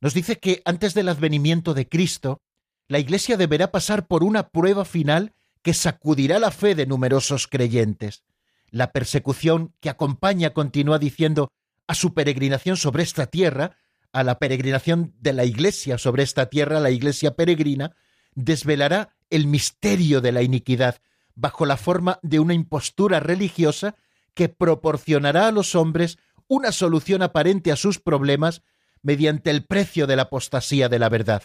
[0.00, 2.42] Nos dice que antes del advenimiento de Cristo,
[2.88, 8.24] la Iglesia deberá pasar por una prueba final que sacudirá la fe de numerosos creyentes.
[8.70, 11.50] La persecución que acompaña, continúa diciendo,
[11.86, 13.76] a su peregrinación sobre esta tierra,
[14.12, 17.96] a la peregrinación de la Iglesia sobre esta tierra, la Iglesia peregrina,
[18.34, 21.00] desvelará el misterio de la iniquidad
[21.34, 23.96] bajo la forma de una impostura religiosa
[24.34, 28.62] que proporcionará a los hombres una solución aparente a sus problemas
[29.02, 31.42] mediante el precio de la apostasía de la verdad.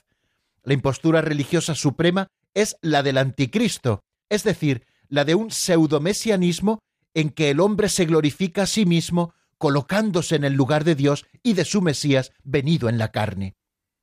[0.63, 6.79] La impostura religiosa suprema es la del anticristo, es decir, la de un pseudomesianismo
[7.13, 11.25] en que el hombre se glorifica a sí mismo colocándose en el lugar de Dios
[11.43, 13.55] y de su Mesías venido en la carne.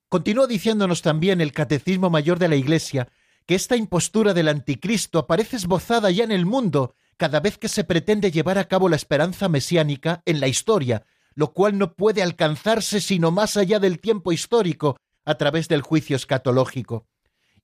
[0.08, 3.08] Continúa diciéndonos también el Catecismo Mayor de la Iglesia
[3.46, 7.84] que esta impostura del anticristo aparece esbozada ya en el mundo cada vez que se
[7.84, 13.00] pretende llevar a cabo la esperanza mesiánica en la historia, lo cual no puede alcanzarse
[13.00, 17.06] sino más allá del tiempo histórico, a través del juicio escatológico.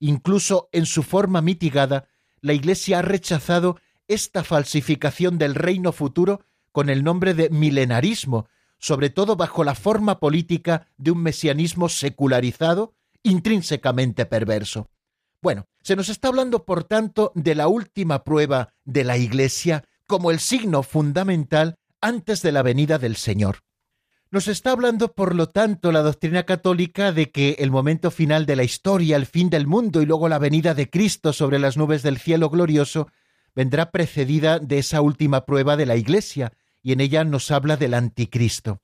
[0.01, 2.09] Incluso en su forma mitigada,
[2.41, 9.11] la Iglesia ha rechazado esta falsificación del reino futuro con el nombre de milenarismo, sobre
[9.11, 14.89] todo bajo la forma política de un mesianismo secularizado, intrínsecamente perverso.
[15.43, 20.31] Bueno, se nos está hablando, por tanto, de la última prueba de la Iglesia como
[20.31, 23.59] el signo fundamental antes de la venida del Señor.
[24.31, 28.57] Nos está hablando, por lo tanto, la doctrina católica de que el momento final de
[28.57, 32.03] la historia, el fin del mundo y luego la venida de Cristo sobre las nubes
[32.03, 33.09] del cielo glorioso,
[33.55, 36.53] vendrá precedida de esa última prueba de la Iglesia,
[36.83, 38.82] y en ella nos habla del anticristo.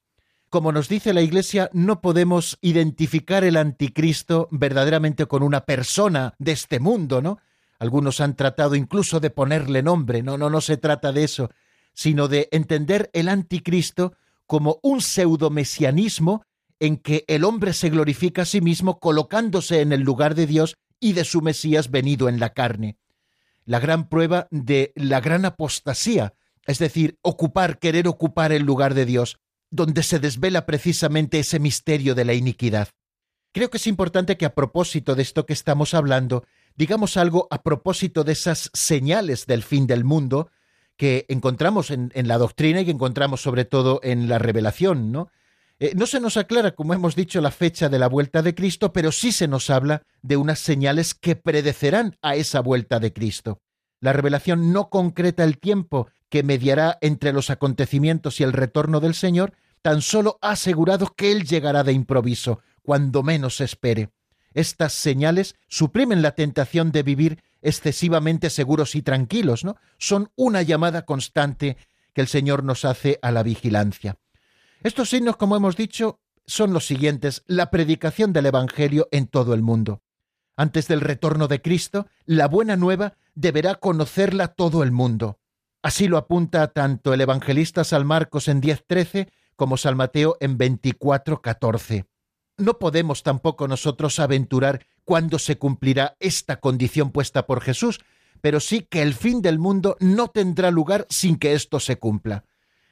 [0.50, 6.52] Como nos dice la Iglesia, no podemos identificar el anticristo verdaderamente con una persona de
[6.52, 7.38] este mundo, ¿no?
[7.78, 11.50] Algunos han tratado incluso de ponerle nombre, no, no, no se trata de eso,
[11.92, 14.14] sino de entender el anticristo
[14.46, 16.42] como un pseudomesianismo
[16.80, 20.78] en que el hombre se glorifica a sí mismo colocándose en el lugar de Dios
[20.98, 22.96] y de su Mesías venido en la carne.
[23.66, 26.32] La gran prueba de la gran apostasía,
[26.66, 29.38] es decir, ocupar, querer ocupar el lugar de Dios,
[29.70, 32.88] donde se desvela precisamente ese misterio de la iniquidad.
[33.52, 36.44] Creo que es importante que a propósito de esto que estamos hablando,
[36.76, 40.50] digamos algo a propósito de esas señales del fin del mundo,
[40.96, 45.30] que encontramos en, la doctrina y que encontramos sobre todo en la revelación, ¿no?
[45.78, 48.92] Eh, no se nos aclara, como hemos dicho, la fecha de la vuelta de Cristo,
[48.92, 53.60] pero sí se nos habla de unas señales que predecerán a esa vuelta de Cristo.
[54.00, 59.14] La revelación no concreta el tiempo que mediará entre los acontecimientos y el retorno del
[59.14, 64.10] Señor, tan solo ha asegurado que Él llegará de improviso, cuando menos se espere.
[64.54, 69.76] Estas señales suprimen la tentación de vivir excesivamente seguros y tranquilos, ¿no?
[69.98, 71.76] Son una llamada constante
[72.12, 74.16] que el Señor nos hace a la vigilancia.
[74.82, 79.62] Estos signos, como hemos dicho, son los siguientes, la predicación del Evangelio en todo el
[79.62, 80.02] mundo.
[80.56, 85.38] Antes del retorno de Cristo, la buena nueva deberá conocerla todo el mundo.
[85.82, 92.06] Así lo apunta tanto el evangelista San Marcos en 10.13 como San Mateo en 24.14.
[92.56, 98.00] No podemos tampoco nosotros aventurar cuándo se cumplirá esta condición puesta por Jesús,
[98.40, 102.44] pero sí que el fin del mundo no tendrá lugar sin que esto se cumpla.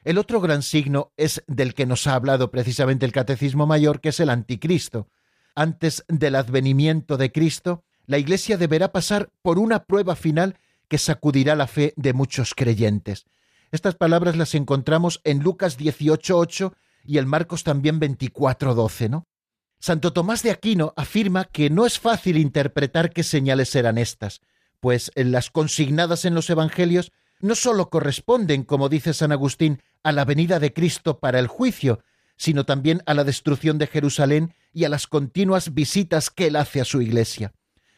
[0.04, 4.10] El otro gran signo es del que nos ha hablado precisamente el Catecismo Mayor, que
[4.10, 5.08] es el anticristo.
[5.56, 11.54] Antes del advenimiento de Cristo, la Iglesia deberá pasar por una prueba final que sacudirá
[11.54, 13.26] la fe de muchos creyentes.
[13.72, 16.72] Estas palabras las encontramos en Lucas 18.8
[17.04, 19.26] y en Marcos también 24.12, ¿no?
[19.78, 24.40] Santo Tomás de Aquino afirma que no es fácil interpretar qué señales serán estas,
[24.80, 30.24] pues las consignadas en los Evangelios no sólo corresponden, como dice San Agustín, a la
[30.24, 32.00] venida de Cristo para el juicio,
[32.36, 36.80] sino también a la destrucción de Jerusalén y a las continuas visitas que él hace
[36.80, 37.52] a su iglesia.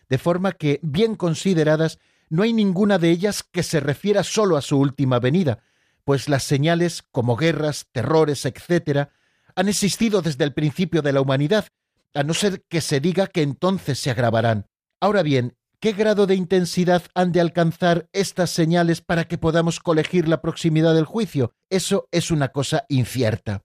[0.08, 1.98] De forma que, bien consideradas,
[2.30, 5.60] no hay ninguna de ellas que se refiera sólo a su última venida,
[6.04, 9.08] pues las señales, como guerras, terrores, etc.,
[9.54, 11.66] han existido desde el principio de la humanidad,
[12.14, 14.66] a no ser que se diga que entonces se agravarán.
[15.00, 20.28] Ahora bien, ¿qué grado de intensidad han de alcanzar estas señales para que podamos colegir
[20.28, 21.54] la proximidad del juicio?
[21.70, 23.64] Eso es una cosa incierta.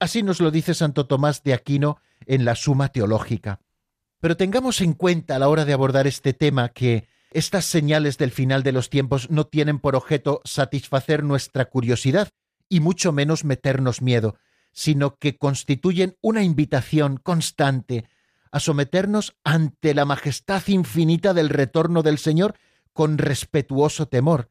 [0.00, 3.60] Así nos lo dice Santo Tomás de Aquino en la Suma Teológica.
[4.20, 8.30] Pero tengamos en cuenta a la hora de abordar este tema que estas señales del
[8.30, 12.30] final de los tiempos no tienen por objeto satisfacer nuestra curiosidad
[12.68, 14.36] y mucho menos meternos miedo,
[14.72, 18.04] sino que constituyen una invitación constante
[18.52, 22.54] a someternos ante la majestad infinita del retorno del Señor
[22.92, 24.48] con respetuoso temor,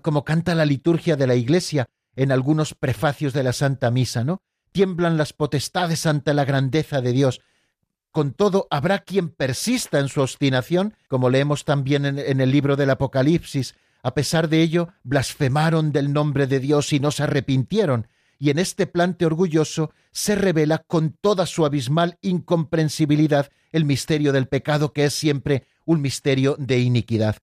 [0.00, 4.40] como canta la liturgia de la Iglesia en algunos prefacios de la Santa Misa, ¿no?
[4.72, 7.42] Tiemblan las potestades ante la grandeza de Dios,
[8.12, 12.90] con todo, habrá quien persista en su obstinación, como leemos también en, el libro del
[12.90, 13.74] Apocalipsis.
[14.02, 18.58] A pesar de ello, blasfemaron del nombre de Dios y no se arrepintieron, y en
[18.58, 25.06] este plante orgulloso se revela con toda su abismal incomprensibilidad el misterio del pecado, que
[25.06, 27.36] es siempre un misterio de iniquidad.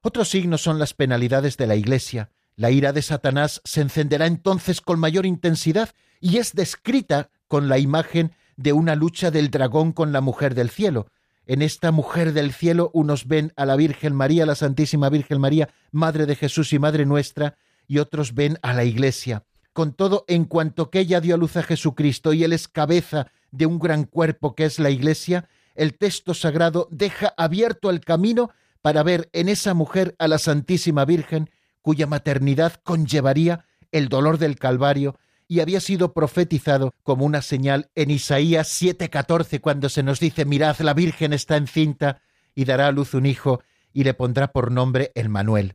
[0.00, 2.30] Otro signo son las penalidades de la Iglesia.
[2.56, 7.78] La ira de Satanás se encenderá entonces con mayor intensidad y es descrita con la
[7.78, 11.08] imagen de una lucha del dragón con la mujer del cielo.
[11.46, 15.68] En esta mujer del cielo unos ven a la Virgen María, la Santísima Virgen María,
[15.92, 19.44] Madre de Jesús y Madre nuestra, y otros ven a la Iglesia.
[19.72, 23.26] Con todo, en cuanto que ella dio a luz a Jesucristo y él es cabeza
[23.50, 28.50] de un gran cuerpo que es la Iglesia, el texto sagrado deja abierto el camino
[28.80, 31.50] para ver en esa mujer a la Santísima Virgen,
[31.82, 38.10] cuya maternidad conllevaría el dolor del Calvario y había sido profetizado como una señal en
[38.10, 42.22] Isaías 7:14 cuando se nos dice, mirad, la Virgen está encinta
[42.54, 45.74] y dará a luz un hijo y le pondrá por nombre el Manuel.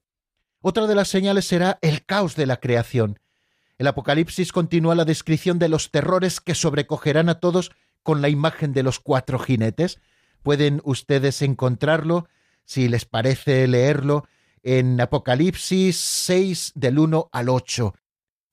[0.62, 3.20] Otra de las señales será el caos de la creación.
[3.78, 7.72] El Apocalipsis continúa la descripción de los terrores que sobrecogerán a todos
[8.04, 10.02] con la imagen de los cuatro jinetes.
[10.44, 12.28] Pueden ustedes encontrarlo,
[12.66, 14.28] si les parece leerlo,
[14.64, 17.94] en Apocalipsis 6 del 1 al 8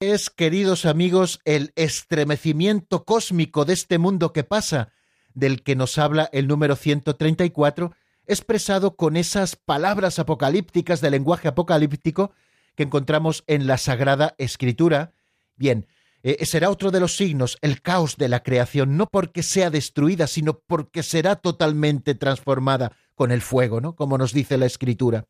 [0.00, 4.92] es, queridos amigos, el estremecimiento cósmico de este mundo que pasa,
[5.32, 7.92] del que nos habla el número 134,
[8.26, 12.32] expresado con esas palabras apocalípticas del lenguaje apocalíptico
[12.74, 15.14] que encontramos en la Sagrada Escritura.
[15.56, 15.86] Bien,
[16.22, 20.26] eh, será otro de los signos, el caos de la creación, no porque sea destruida,
[20.26, 23.96] sino porque será totalmente transformada con el fuego, ¿no?
[23.96, 25.26] Como nos dice la Escritura.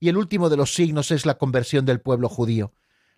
[0.00, 2.72] Y el último de los signos es la conversión del pueblo judío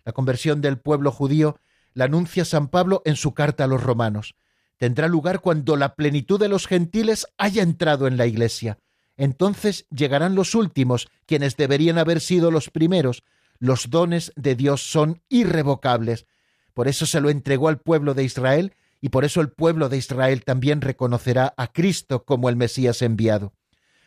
[0.05, 1.57] la conversión del pueblo judío,
[1.93, 4.35] la anuncia San Pablo en su carta a los romanos.
[4.77, 8.79] Tendrá lugar cuando la plenitud de los gentiles haya entrado en la Iglesia.
[9.17, 13.23] Entonces llegarán los últimos, quienes deberían haber sido los primeros.
[13.59, 16.25] Los dones de Dios son irrevocables.
[16.73, 19.97] Por eso se lo entregó al pueblo de Israel y por eso el pueblo de
[19.97, 23.53] Israel también reconocerá a Cristo como el Mesías enviado.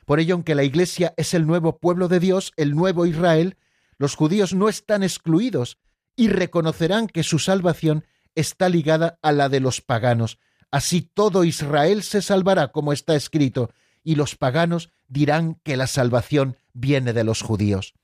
[0.06, 3.56] Por ello, aunque la Iglesia es el nuevo pueblo de Dios, el nuevo Israel,
[3.96, 5.78] los judíos no están excluidos
[6.16, 8.04] y reconocerán que su salvación
[8.34, 10.38] está ligada a la de los paganos.
[10.70, 13.70] Así todo Israel se salvará, como está escrito,
[14.02, 17.94] y los paganos dirán que la salvación viene de los judíos.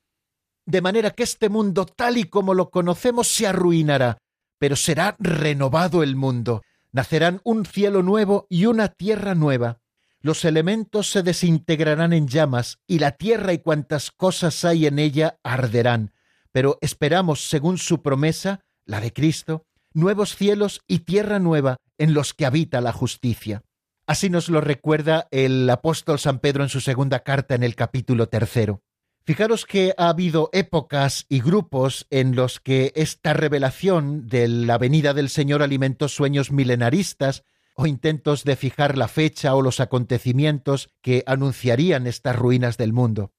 [0.66, 4.18] De manera que este mundo tal y como lo conocemos se arruinará,
[4.58, 6.62] pero será renovado el mundo.
[6.92, 9.80] Nacerán un cielo nuevo y una tierra nueva
[10.22, 15.38] los elementos se desintegrarán en llamas y la tierra y cuantas cosas hay en ella
[15.42, 16.12] arderán.
[16.52, 22.34] Pero esperamos, según su promesa, la de Cristo, nuevos cielos y tierra nueva en los
[22.34, 23.62] que habita la justicia.
[24.06, 28.28] Así nos lo recuerda el apóstol San Pedro en su segunda carta en el capítulo
[28.28, 28.82] tercero.
[29.24, 35.14] Fijaros que ha habido épocas y grupos en los que esta revelación de la venida
[35.14, 37.44] del Señor alimentó sueños milenaristas
[37.76, 43.32] o intentos de fijar la fecha o los acontecimientos que anunciarían estas ruinas del mundo.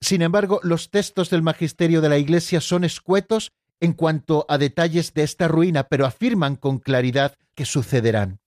[0.00, 5.14] Sin embargo, los textos del magisterio de la Iglesia son escuetos en cuanto a detalles
[5.14, 8.40] de esta ruina, pero afirman con claridad que sucederán.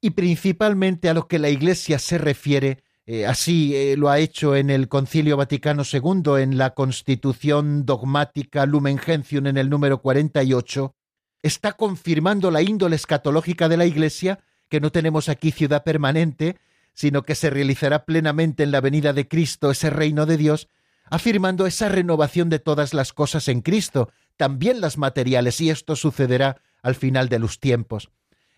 [0.00, 4.56] Y principalmente a lo que la Iglesia se refiere eh, así eh, lo ha hecho
[4.56, 10.92] en el Concilio Vaticano II, en la Constitución Dogmática Lumen Gentium en el número 48,
[11.40, 16.56] está confirmando la índole escatológica de la Iglesia, que no tenemos aquí ciudad permanente,
[16.94, 20.68] sino que se realizará plenamente en la venida de Cristo ese reino de Dios,
[21.10, 26.60] afirmando esa renovación de todas las cosas en Cristo, también las materiales, y esto sucederá
[26.82, 28.10] al final de los tiempos.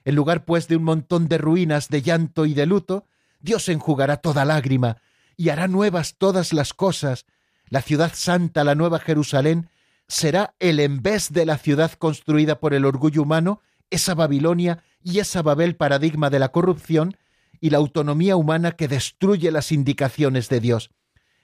[0.05, 3.07] En lugar, pues, de un montón de ruinas, de llanto y de luto,
[3.41, 4.99] Dios enjugará toda lágrima
[5.37, 7.27] y hará nuevas todas las cosas.
[7.69, 9.69] La ciudad santa, la nueva Jerusalén,
[10.09, 15.19] será el en vez de la ciudad construida por el orgullo humano, esa Babilonia y
[15.21, 17.17] esa Babel paradigma de la corrupción
[17.61, 20.91] y la autonomía humana que destruye las indicaciones de Dios.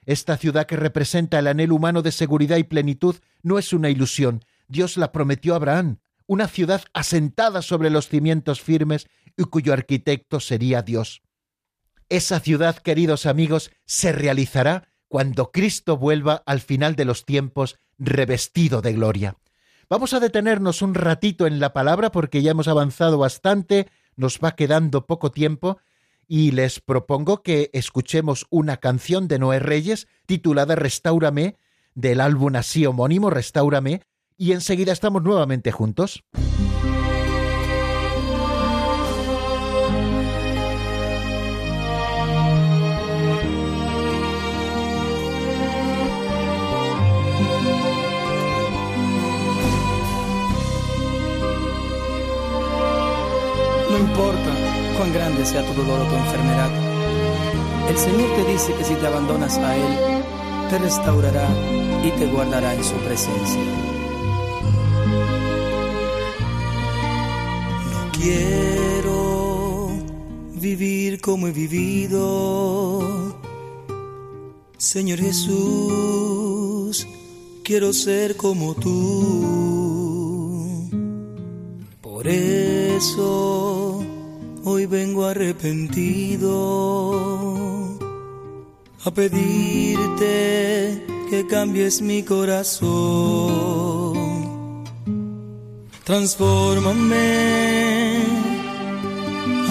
[0.07, 4.45] Esta ciudad que representa el anhelo humano de seguridad y plenitud no es una ilusión.
[4.69, 10.41] Dios la prometió a Abraham, una ciudad asentada sobre los cimientos firmes y cuyo arquitecto
[10.41, 11.23] sería Dios.
[12.09, 18.83] Esa ciudad, queridos amigos, se realizará cuando Cristo vuelva al final de los tiempos revestido
[18.83, 19.37] de gloria.
[19.89, 24.55] Vamos a detenernos un ratito en la palabra porque ya hemos avanzado bastante, nos va
[24.55, 25.79] quedando poco tiempo
[26.29, 31.57] y les propongo que escuchemos una canción de Noé Reyes titulada Restaurame
[31.95, 34.03] del álbum así homónimo Restaurame
[34.37, 36.25] y enseguida estamos nuevamente juntos.
[55.13, 56.71] Grande sea tu dolor o tu enfermedad.
[57.89, 60.23] El Señor te dice que si te abandonas a Él,
[60.71, 61.49] te restaurará
[62.03, 63.61] y te guardará en su presencia.
[67.93, 69.91] No quiero
[70.55, 73.35] vivir como he vivido.
[74.79, 77.07] Señor Jesús,
[77.63, 79.65] quiero ser como tú.
[82.01, 83.94] Por eso
[84.65, 86.51] hoy vengo arrepentido
[89.05, 92.85] a pedirte que cambies mi corazón.
[96.05, 98.23] Transfórmame,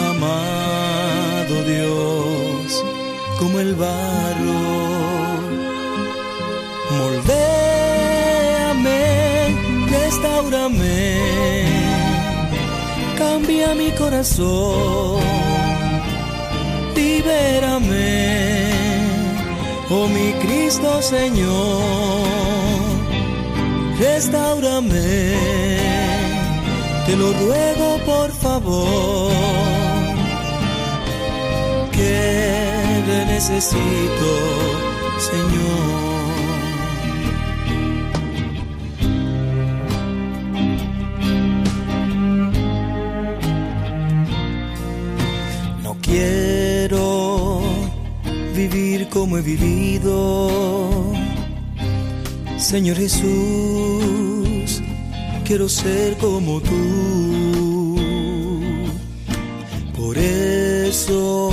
[0.09, 2.83] amado Dios,
[3.39, 4.62] como el barro.
[13.43, 15.19] Cambia mi corazón,
[16.95, 18.71] libérame,
[19.89, 21.81] oh mi Cristo Señor,
[23.99, 25.35] restaurame,
[27.05, 29.31] te lo ruego por favor,
[31.91, 34.29] que te necesito,
[35.19, 36.12] Señor.
[49.37, 51.13] He vivido.
[52.57, 54.81] Señor Jesús,
[55.45, 57.97] quiero ser como tú.
[59.97, 61.49] Por eso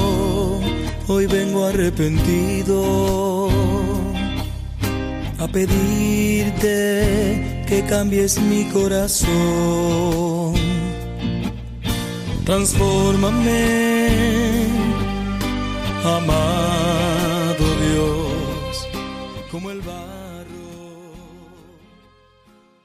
[1.08, 3.48] hoy vengo arrepentido
[5.38, 6.70] a pedirte
[7.66, 10.54] que cambies mi corazón.
[12.44, 13.68] Transfórmame
[16.04, 17.29] amado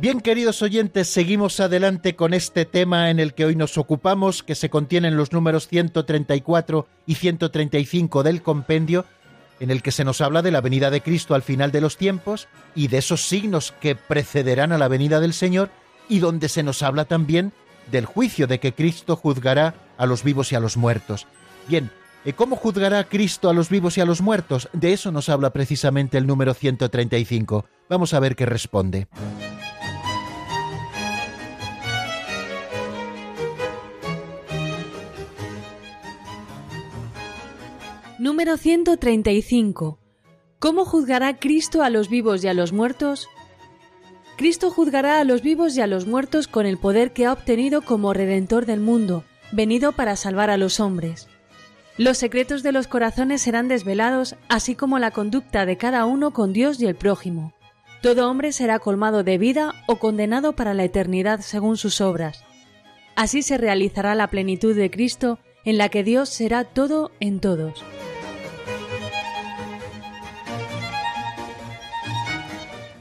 [0.00, 4.54] Bien, queridos oyentes, seguimos adelante con este tema en el que hoy nos ocupamos, que
[4.54, 9.04] se contiene en los números 134 y 135 del compendio,
[9.60, 11.98] en el que se nos habla de la venida de Cristo al final de los
[11.98, 15.68] tiempos y de esos signos que precederán a la venida del Señor,
[16.08, 17.52] y donde se nos habla también
[17.92, 21.26] del juicio de que Cristo juzgará a los vivos y a los muertos.
[21.68, 21.90] Bien,
[22.36, 24.70] ¿cómo juzgará Cristo a los vivos y a los muertos?
[24.72, 27.66] De eso nos habla precisamente el número 135.
[27.90, 29.06] Vamos a ver qué responde.
[38.20, 39.98] Número 135.
[40.58, 43.30] ¿Cómo juzgará Cristo a los vivos y a los muertos?
[44.36, 47.80] Cristo juzgará a los vivos y a los muertos con el poder que ha obtenido
[47.80, 51.28] como Redentor del mundo, venido para salvar a los hombres.
[51.96, 56.52] Los secretos de los corazones serán desvelados, así como la conducta de cada uno con
[56.52, 57.54] Dios y el prójimo.
[58.02, 62.44] Todo hombre será colmado de vida o condenado para la eternidad según sus obras.
[63.16, 67.82] Así se realizará la plenitud de Cristo, en la que Dios será todo en todos.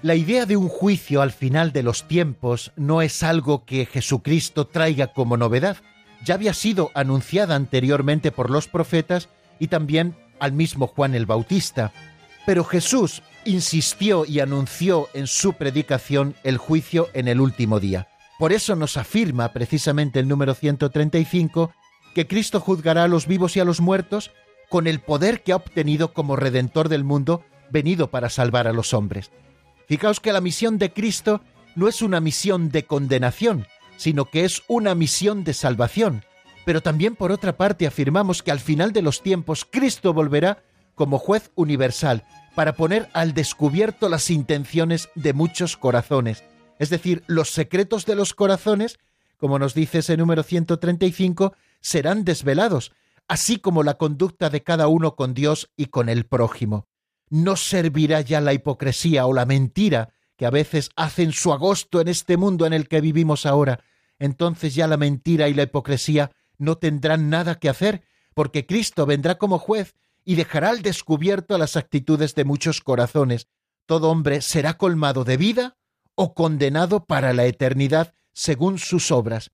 [0.02, 4.66] La idea de un juicio al final de los tiempos no es algo que Jesucristo
[4.66, 5.76] traiga como novedad.
[6.24, 9.28] Ya había sido anunciada anteriormente por los profetas
[9.60, 11.92] y también al mismo Juan el Bautista.
[12.46, 18.08] Pero Jesús insistió y anunció en su predicación el juicio en el último día.
[18.40, 21.74] Por eso nos afirma precisamente el número 135
[22.16, 24.32] que Cristo juzgará a los vivos y a los muertos
[24.70, 28.94] con el poder que ha obtenido como redentor del mundo, venido para salvar a los
[28.94, 29.30] hombres.
[29.90, 31.42] Fijaos que la misión de Cristo
[31.76, 33.66] no es una misión de condenación,
[33.98, 36.24] sino que es una misión de salvación.
[36.64, 40.62] Pero también por otra parte afirmamos que al final de los tiempos Cristo volverá
[40.94, 42.24] como juez universal
[42.54, 46.44] para poner al descubierto las intenciones de muchos corazones,
[46.78, 49.00] es decir, los secretos de los corazones,
[49.38, 52.92] como nos dice ese número 135, serán desvelados,
[53.28, 56.89] así como la conducta de cada uno con Dios y con el prójimo
[57.30, 62.08] no servirá ya la hipocresía o la mentira que a veces hacen su agosto en
[62.08, 63.84] este mundo en el que vivimos ahora.
[64.20, 68.04] Entonces ya la mentira y la hipocresía no tendrán nada que hacer,
[68.34, 73.48] porque Cristo vendrá como juez y dejará al descubierto las actitudes de muchos corazones.
[73.86, 75.78] Todo hombre será colmado de vida
[76.16, 79.52] o condenado para la eternidad según sus obras.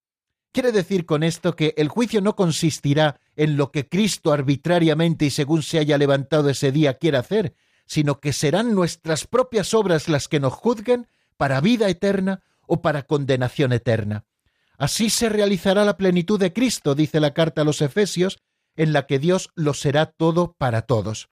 [0.52, 5.30] Quiere decir con esto que el juicio no consistirá en lo que Cristo arbitrariamente y
[5.30, 7.56] según se haya levantado ese día quiera hacer,
[7.86, 11.08] sino que serán nuestras propias obras las que nos juzguen
[11.38, 14.26] para vida eterna o para condenación eterna.
[14.78, 18.40] Así se realizará la plenitud de Cristo, dice la carta a los Efesios,
[18.76, 21.30] en la que Dios lo será todo para todos.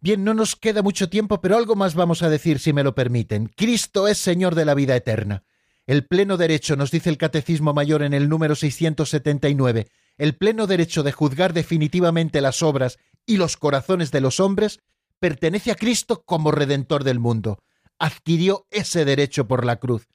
[0.00, 2.94] Bien, no nos queda mucho tiempo, pero algo más vamos a decir si me lo
[2.94, 3.46] permiten.
[3.56, 5.44] Cristo es Señor de la vida eterna.
[5.86, 9.88] El pleno derecho, nos dice el Catecismo Mayor en el número 679,
[10.18, 14.80] el pleno derecho de juzgar definitivamente las obras y los corazones de los hombres
[15.18, 17.58] pertenece a Cristo como Redentor del mundo.
[17.98, 20.08] Adquirió ese derecho por la cruz.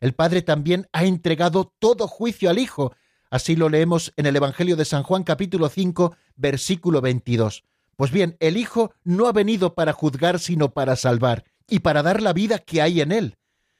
[0.00, 2.94] El Padre también ha entregado todo juicio al Hijo.
[3.30, 7.64] Así lo leemos en el Evangelio de San Juan capítulo 5, versículo 22.
[7.96, 12.22] Pues bien, el Hijo no ha venido para juzgar, sino para salvar y para dar
[12.22, 13.36] la vida que hay en él.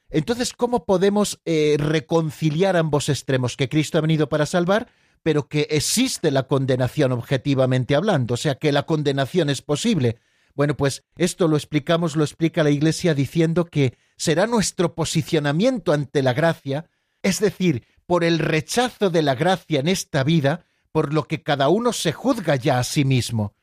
[0.09, 3.57] Entonces, ¿cómo podemos eh, reconciliar ambos extremos?
[3.57, 4.87] Que Cristo ha venido para salvar,
[5.23, 10.17] pero que existe la condenación objetivamente hablando, o sea que la condenación es posible.
[10.55, 16.23] Bueno, pues esto lo explicamos, lo explica la Iglesia diciendo que será nuestro posicionamiento ante
[16.23, 16.89] la gracia,
[17.21, 21.67] es decir, por el rechazo de la gracia en esta vida, por lo que cada
[21.67, 23.53] uno se juzga ya a sí mismo.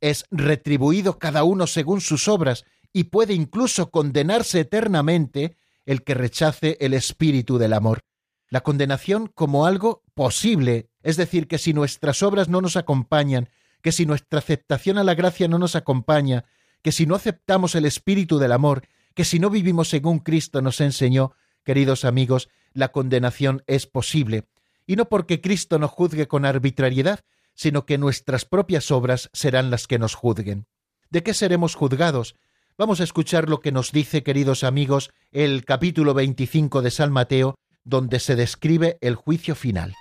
[0.00, 6.76] Es retribuido cada uno según sus obras y puede incluso condenarse eternamente el que rechace
[6.80, 8.04] el espíritu del amor.
[8.50, 13.48] La condenación como algo posible, es decir, que si nuestras obras no nos acompañan,
[13.82, 16.44] que si nuestra aceptación a la gracia no nos acompaña,
[16.82, 20.80] que si no aceptamos el espíritu del amor, que si no vivimos según Cristo nos
[20.80, 21.32] enseñó,
[21.64, 24.44] queridos amigos, la condenación es posible,
[24.86, 27.20] y no porque Cristo nos juzgue con arbitrariedad,
[27.54, 30.66] sino que nuestras propias obras serán las que nos juzguen.
[31.10, 32.36] ¿De qué seremos juzgados?
[32.78, 37.54] Vamos a escuchar lo que nos dice, queridos amigos, el capítulo 25 de San Mateo,
[37.84, 39.94] donde se describe el juicio final.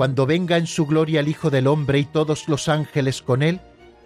[0.00, 3.60] Cuando venga en su gloria el Hijo del Hombre y todos los ángeles con él,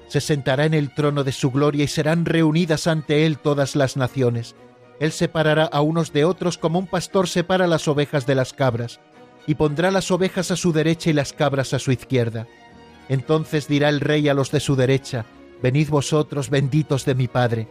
[0.08, 3.96] se sentará en el trono de su gloria y serán reunidas ante él todas las
[3.96, 4.56] naciones.
[4.98, 8.98] Él separará a unos de otros como un pastor separa las ovejas de las cabras,
[9.46, 12.48] y pondrá las ovejas a su derecha y las cabras a su izquierda.
[13.08, 15.26] Entonces dirá el rey a los de su derecha,
[15.62, 17.68] Venid vosotros, benditos de mi Padre,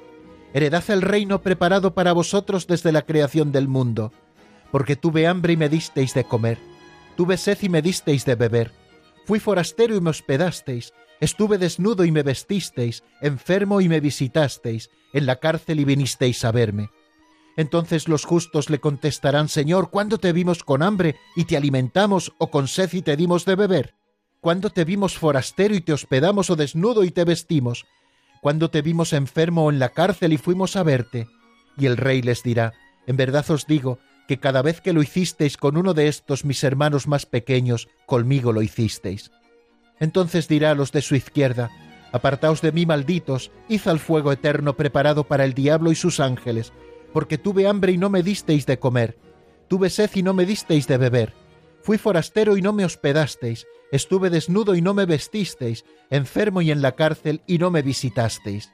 [0.53, 4.13] heredad el reino preparado para vosotros desde la creación del mundo,
[4.71, 6.71] porque tuve hambre y me disteis de comer
[7.15, 8.71] Tuve sed y me disteis de beber,
[9.25, 15.25] Fui forastero y me hospedasteis, estuve desnudo y me vestisteis, enfermo y me visitasteis, en
[15.25, 16.89] la cárcel y vinisteis a verme.
[17.55, 22.49] Entonces los justos le contestarán, Señor, ¿cuándo te vimos con hambre y te alimentamos, o
[22.49, 23.95] con sed y te dimos de beber?
[24.41, 27.85] ¿Cuándo te vimos forastero y te hospedamos, o desnudo y te vestimos?
[28.41, 31.27] ¿Cuándo te vimos enfermo o en la cárcel y fuimos a verte?
[31.77, 32.73] Y el rey les dirá,
[33.07, 36.63] En verdad os digo, que cada vez que lo hicisteis con uno de estos mis
[36.63, 39.31] hermanos más pequeños, conmigo lo hicisteis.
[39.99, 41.71] Entonces dirá a los de su izquierda,
[42.13, 46.71] Apartaos de mí, malditos, id al fuego eterno preparado para el diablo y sus ángeles,
[47.11, 49.17] porque tuve hambre y no me disteis de comer,
[49.67, 51.33] tuve sed y no me disteis de beber,
[51.81, 56.83] fui forastero y no me hospedasteis, estuve desnudo y no me vestisteis, enfermo y en
[56.83, 58.71] la cárcel y no me visitasteis.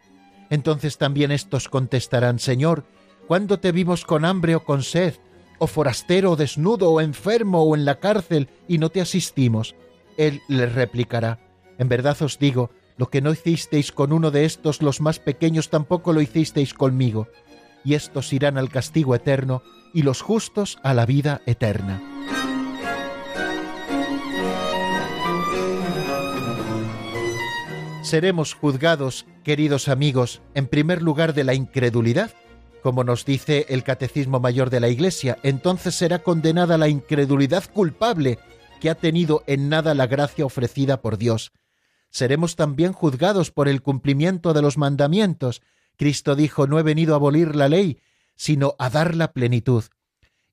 [0.49, 2.83] Entonces también estos contestarán, Señor,
[3.25, 5.13] ¿cuándo te vimos con hambre o con sed,
[5.59, 9.75] o forastero, o desnudo, o enfermo, o en la cárcel, y no te asistimos?
[10.17, 11.39] Él les replicará,
[11.77, 15.69] En verdad os digo, lo que no hicisteis con uno de estos los más pequeños
[15.69, 17.27] tampoco lo hicisteis conmigo,
[17.85, 19.61] y estos irán al castigo eterno
[19.93, 22.01] y los justos a la vida eterna.
[28.03, 32.31] Seremos juzgados, queridos amigos, en primer lugar de la incredulidad,
[32.81, 38.39] como nos dice el Catecismo Mayor de la Iglesia, entonces será condenada la incredulidad culpable
[38.79, 41.51] que ha tenido en nada la gracia ofrecida por Dios,
[42.09, 45.61] seremos también juzgados por el cumplimiento de los mandamientos.
[45.95, 47.99] Cristo dijo, no he venido a abolir la ley,
[48.35, 49.83] sino a dar la plenitud.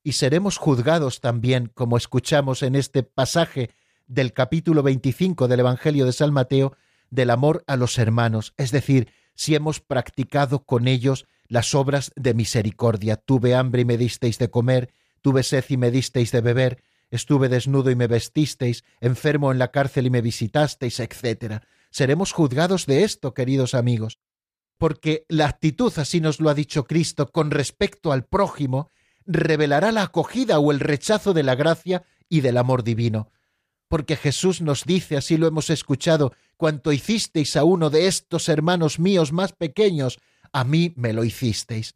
[0.02, 3.70] Y seremos juzgados también, como escuchamos en este pasaje
[4.06, 6.76] del capítulo 25 del Evangelio de San Mateo,
[7.10, 12.34] del amor a los hermanos, es decir, si hemos practicado con ellos las obras de
[12.34, 13.16] misericordia.
[13.16, 17.48] Tuve hambre y me disteis de comer, tuve sed y me disteis de beber, estuve
[17.48, 21.62] desnudo y me vestisteis, enfermo en la cárcel y me visitasteis, etc.
[21.90, 24.18] Seremos juzgados de esto, queridos amigos,
[24.78, 28.90] porque la actitud, así nos lo ha dicho Cristo, con respecto al prójimo,
[29.24, 33.30] revelará la acogida o el rechazo de la gracia y del amor divino.
[33.88, 38.98] Porque Jesús nos dice, así lo hemos escuchado, cuanto hicisteis a uno de estos hermanos
[38.98, 40.18] míos más pequeños,
[40.52, 41.94] a mí me lo hicisteis.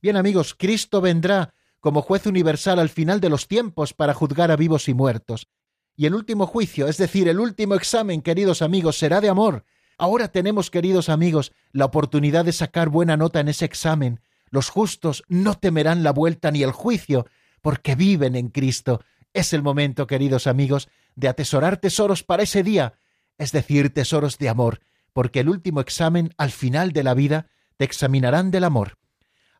[0.00, 4.56] Bien amigos, Cristo vendrá como juez universal al final de los tiempos para juzgar a
[4.56, 5.48] vivos y muertos.
[5.96, 9.64] Y el último juicio, es decir, el último examen, queridos amigos, será de amor.
[9.98, 14.20] Ahora tenemos, queridos amigos, la oportunidad de sacar buena nota en ese examen.
[14.50, 17.26] Los justos no temerán la vuelta ni el juicio,
[17.60, 19.02] porque viven en Cristo.
[19.32, 22.94] Es el momento, queridos amigos, de atesorar tesoros para ese día,
[23.38, 24.80] es decir, tesoros de amor,
[25.12, 28.96] porque el último examen al final de la vida te examinarán del amor.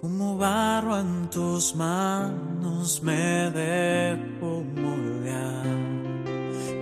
[0.00, 5.64] Como barro en tus manos me dejo moldear.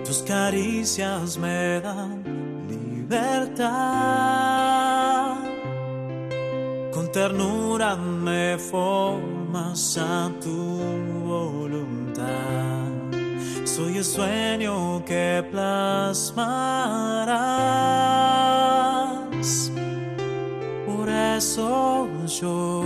[0.03, 2.23] Tus caricias me dan
[2.67, 3.85] libertad
[7.03, 10.79] ternura me formas a tu
[11.25, 12.85] voluntad.
[13.65, 16.51] Soy el sueño que plasmarás.
[20.85, 22.07] Por eso
[22.39, 22.83] yo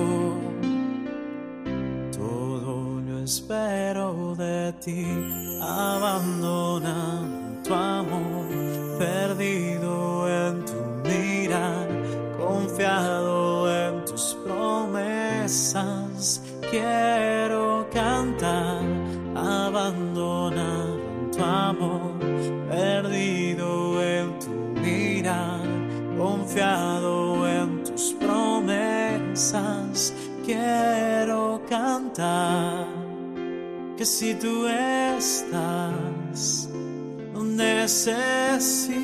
[2.12, 5.06] todo lo espero de ti.
[5.62, 7.19] Abandona
[16.70, 18.84] quiero cantar,
[19.36, 22.20] abandonado en tu amor,
[22.70, 25.66] perdido en tu mirar,
[26.18, 30.14] confiado en tus promesas,
[30.46, 32.86] quiero cantar.
[33.98, 36.70] Que si tú estás,
[37.34, 39.00] no necesito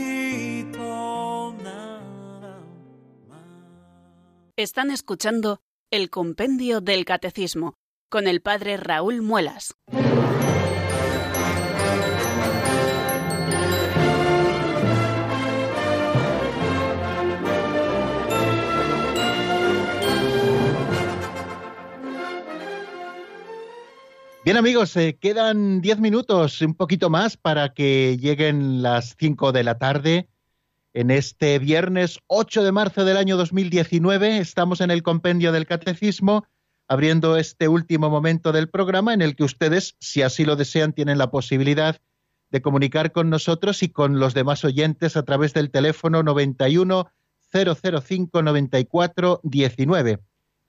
[4.58, 5.60] Están escuchando
[5.92, 7.76] el Compendio del Catecismo,
[8.10, 9.76] con el Padre Raúl Muelas.
[24.44, 29.64] Bien amigos, eh, quedan 10 minutos, un poquito más, para que lleguen las cinco de
[29.64, 30.30] la tarde
[30.96, 36.46] en este viernes 8 de marzo del año 2019 estamos en el compendio del catecismo,
[36.88, 41.18] abriendo este último momento del programa en el que ustedes, si así lo desean, tienen
[41.18, 41.98] la posibilidad
[42.50, 47.12] de comunicar con nosotros y con los demás oyentes a través del teléfono 91
[47.52, 50.20] 005 94 19.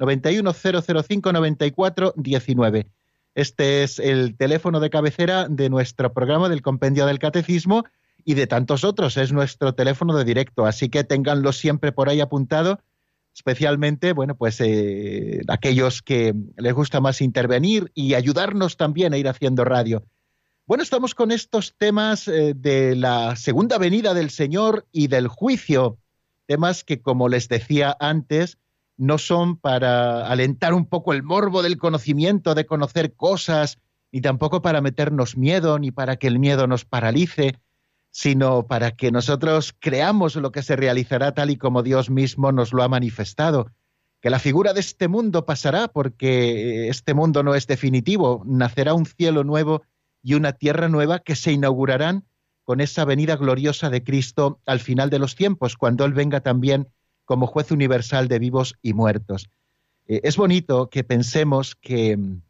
[0.01, 2.91] 91 005 94 19.
[3.37, 7.85] Este es el teléfono de cabecera de nuestro programa del Compendio del Catecismo
[8.27, 9.17] y de tantos otros.
[9.17, 12.81] Es nuestro teléfono de directo, así que ténganlo siempre por ahí apuntado,
[13.33, 19.29] especialmente, bueno, pues eh, aquellos que les gusta más intervenir y ayudarnos también a ir
[19.29, 20.05] haciendo radio.
[20.67, 25.99] Bueno, estamos con estos temas eh, de la segunda venida del Señor y del juicio,
[26.47, 28.59] temas que, como les decía antes,
[28.97, 33.79] no son para alentar un poco el morbo del conocimiento, de conocer cosas,
[34.11, 37.61] ni tampoco para meternos miedo, ni para que el miedo nos paralice,
[38.17, 42.73] sino para que nosotros creamos lo que se realizará tal y como Dios mismo nos
[42.73, 43.71] lo ha manifestado,
[44.23, 49.05] que la figura de este mundo pasará porque este mundo no es definitivo, nacerá un
[49.05, 49.83] cielo nuevo
[50.23, 52.25] y una tierra nueva que se inaugurarán
[52.65, 56.89] con esa venida gloriosa de Cristo al final de los tiempos, cuando Él venga también
[57.27, 59.51] como juez universal de vivos y muertos.
[60.07, 62.41] Eh, es bonito que pensemos que mm,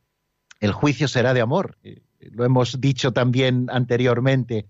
[0.61, 1.77] el juicio será de amor.
[1.83, 4.69] Eh, lo hemos dicho también anteriormente.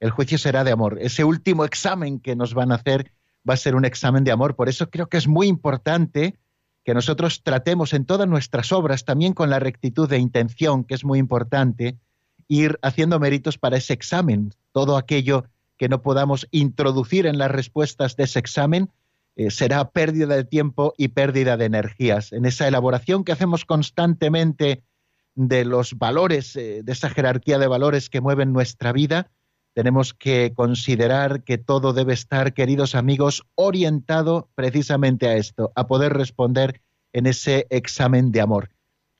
[0.00, 0.98] El juicio será de amor.
[1.00, 3.12] Ese último examen que nos van a hacer
[3.48, 4.56] va a ser un examen de amor.
[4.56, 6.38] Por eso creo que es muy importante
[6.84, 11.04] que nosotros tratemos en todas nuestras obras, también con la rectitud de intención, que es
[11.04, 11.98] muy importante,
[12.48, 14.54] ir haciendo méritos para ese examen.
[14.72, 15.46] Todo aquello
[15.78, 18.90] que no podamos introducir en las respuestas de ese examen,
[19.36, 22.32] eh, será pérdida de tiempo y pérdida de energías.
[22.32, 24.82] En esa elaboración que hacemos constantemente
[25.34, 29.30] de los valores, eh, de esa jerarquía de valores que mueven nuestra vida,
[29.76, 36.14] tenemos que considerar que todo debe estar, queridos amigos, orientado precisamente a esto, a poder
[36.14, 36.80] responder
[37.12, 38.70] en ese examen de amor.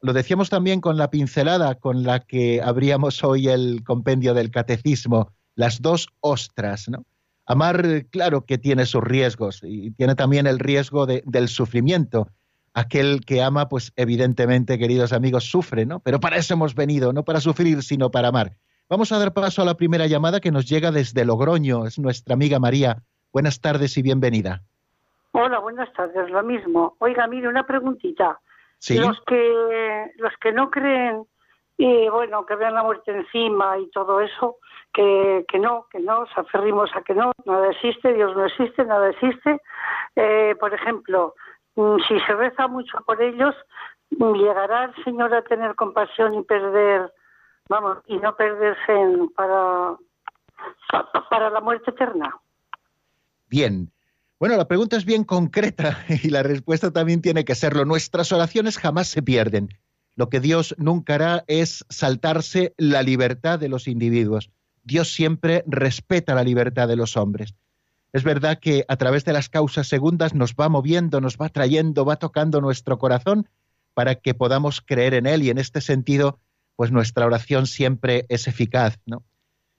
[0.00, 5.30] Lo decíamos también con la pincelada con la que abríamos hoy el compendio del catecismo,
[5.56, 7.04] las dos ostras, ¿no?
[7.44, 12.30] Amar, claro que tiene sus riesgos y tiene también el riesgo del sufrimiento.
[12.72, 16.00] Aquel que ama, pues evidentemente, queridos amigos, sufre, ¿no?
[16.00, 18.56] Pero para eso hemos venido, no para sufrir, sino para amar.
[18.88, 21.86] Vamos a dar paso a la primera llamada que nos llega desde Logroño.
[21.86, 22.98] Es nuestra amiga María.
[23.32, 24.60] Buenas tardes y bienvenida.
[25.32, 26.94] Hola, buenas tardes, lo mismo.
[27.00, 28.38] Oiga, mire, una preguntita.
[28.78, 28.96] ¿Sí?
[28.96, 31.26] Los que, los que no creen,
[31.76, 34.58] y bueno, que vean la muerte encima y todo eso,
[34.94, 39.10] que, no, que no, se aferrimos a que no, nada existe, Dios no existe, nada
[39.10, 39.60] existe.
[40.14, 41.34] Eh, por ejemplo,
[41.74, 43.54] mm, si se reza mucho por ellos,
[44.10, 47.12] mm, llegará el Señor a tener compasión y perder,
[47.68, 48.92] vamos, y no perderse
[49.36, 49.96] para,
[51.30, 52.34] para la muerte eterna.
[53.48, 53.90] Bien.
[54.38, 57.84] Bueno, la pregunta es bien concreta y la respuesta también tiene que serlo.
[57.84, 59.68] Nuestras oraciones jamás se pierden.
[60.14, 64.50] Lo que Dios nunca hará es saltarse la libertad de los individuos.
[64.82, 67.54] Dios siempre respeta la libertad de los hombres.
[68.12, 72.04] Es verdad que a través de las causas segundas nos va moviendo, nos va trayendo,
[72.06, 73.48] va tocando nuestro corazón
[73.92, 76.38] para que podamos creer en Él y en este sentido,
[76.76, 78.98] pues nuestra oración siempre es eficaz.
[79.06, 79.24] ¿no?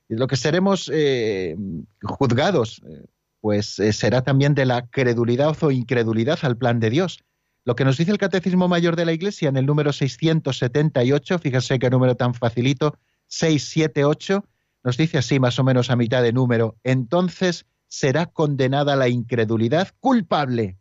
[0.09, 1.55] Y lo que seremos eh,
[2.01, 3.05] juzgados, eh,
[3.41, 7.19] pues eh, será también de la credulidad o incredulidad al plan de Dios.
[7.63, 11.79] Lo que nos dice el Catecismo Mayor de la Iglesia en el número 678, fíjese
[11.79, 14.45] qué número tan facilito, 678,
[14.83, 19.89] nos dice así más o menos a mitad de número, entonces será condenada la incredulidad
[19.99, 20.77] culpable.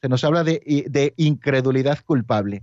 [0.00, 2.62] Se nos habla de, incredulidad culpable.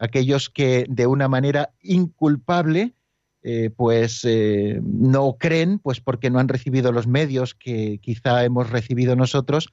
[0.00, 2.94] Aquellos que de una manera inculpable
[3.42, 8.70] eh, pues eh, no creen, pues porque no han recibido los medios que quizá hemos
[8.70, 9.72] recibido nosotros,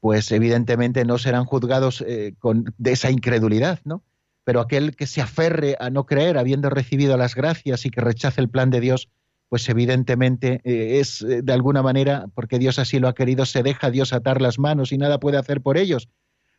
[0.00, 2.04] pues evidentemente no serán juzgados
[2.40, 4.02] con, de esa incredulidad, ¿no?
[4.44, 8.40] Pero aquel que se aferre a no creer, habiendo recibido las gracias y que rechace
[8.40, 9.08] el plan de Dios,
[9.50, 13.64] pues evidentemente eh, es eh, de alguna manera, porque Dios así lo ha querido, se
[13.64, 16.08] deja Dios atar las manos y nada puede hacer por ellos.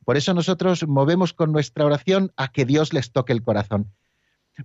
[0.05, 3.87] Por eso nosotros movemos con nuestra oración a que Dios les toque el corazón.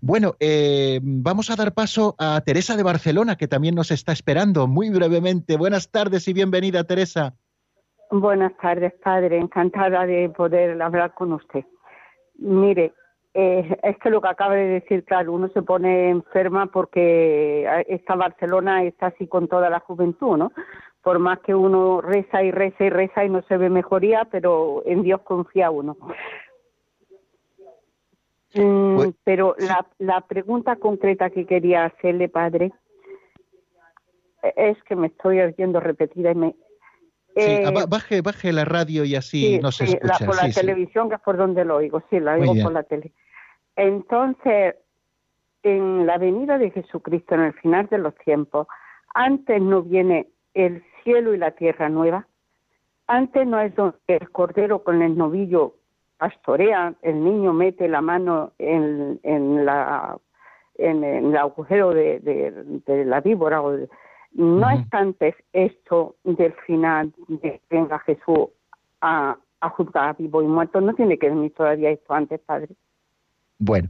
[0.00, 4.66] Bueno, eh, vamos a dar paso a Teresa de Barcelona, que también nos está esperando
[4.66, 5.56] muy brevemente.
[5.56, 7.34] Buenas tardes y bienvenida, Teresa.
[8.10, 9.38] Buenas tardes, padre.
[9.38, 11.64] Encantada de poder hablar con usted.
[12.38, 12.92] Mire,
[13.34, 18.14] eh, es que lo que acaba de decir, claro, uno se pone enferma porque esta
[18.14, 20.52] Barcelona está así con toda la juventud, ¿no?
[21.06, 24.82] Por más que uno reza y reza y reza y no se ve mejoría, pero
[24.86, 25.96] en Dios confía uno.
[28.56, 32.72] Mm, pues, pero la, la pregunta concreta que quería hacerle, padre,
[34.56, 36.56] es que me estoy oyendo repetida y me...
[37.36, 40.26] sí, ah, baje, baje la radio y así no se escucha.
[40.26, 43.12] por la televisión, que es por donde lo oigo, sí, la oigo por la tele.
[43.76, 44.74] Entonces,
[45.62, 48.66] en la venida de Jesucristo, en el final de los tiempos,
[49.14, 52.26] antes no viene el cielo y la tierra nueva,
[53.06, 55.76] antes no es donde el cordero con el novillo
[56.18, 60.18] pastorea, el niño mete la mano en, en la
[60.78, 63.62] en, el agujero de, de, la víbora.
[64.32, 68.48] no es antes esto del final de que venga Jesús
[69.00, 70.80] a, a juzgar a vivo y muerto.
[70.80, 72.74] No tiene que venir todavía esto antes, Padre.
[73.58, 73.88] Bueno,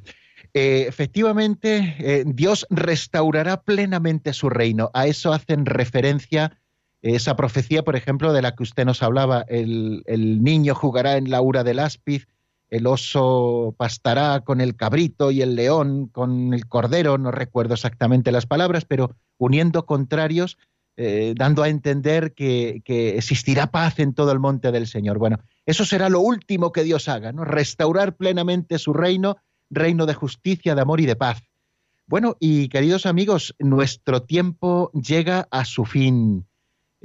[0.54, 4.90] eh, efectivamente, eh, Dios restaurará plenamente su reino.
[4.94, 6.58] A eso hacen referencia
[7.02, 10.02] esa profecía, por ejemplo, de la que usted nos hablaba, el,
[10.42, 12.26] niño jugará en la ura del áspiz,
[12.68, 18.32] el oso pastará con el cabrito y el león con el cordero, no recuerdo exactamente
[18.32, 20.58] las palabras, pero uniendo contrarios,
[20.96, 25.18] eh, dando a entender que, que, existirá paz en todo el monte del Señor.
[25.18, 27.44] Bueno, eso será lo último que Dios haga, ¿no?
[27.44, 29.36] Restaurar plenamente su reino,
[29.70, 31.42] reino de justicia, de amor y de paz.
[32.08, 36.45] Bueno, y queridos amigos, nuestro tiempo llega a su fin.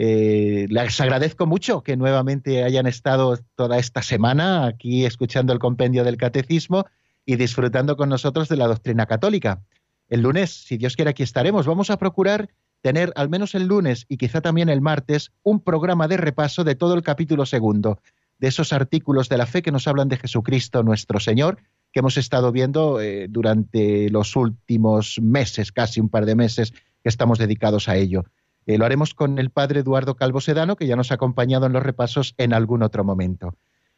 [0.04, 6.04] Eh, les agradezco mucho que nuevamente hayan estado toda esta semana aquí escuchando el compendio
[6.04, 6.88] del catecismo
[7.24, 9.62] y disfrutando con nosotros de la doctrina católica.
[10.08, 11.68] El lunes, si Dios quiere, aquí estaremos.
[11.68, 12.50] Vamos a procurar
[12.82, 16.74] tener al menos el lunes y quizá también el martes un programa de repaso de
[16.74, 18.02] todo el capítulo segundo,
[18.40, 21.60] de esos artículos de la fe que nos hablan de Jesucristo nuestro Señor,
[21.92, 27.10] que hemos estado viendo eh, durante los últimos meses, casi un par de meses que
[27.10, 28.24] estamos dedicados a ello.
[28.66, 31.74] Eh, lo haremos con el padre Eduardo Calvo Sedano, que ya nos ha acompañado en
[31.74, 33.56] los repasos en algún otro momento.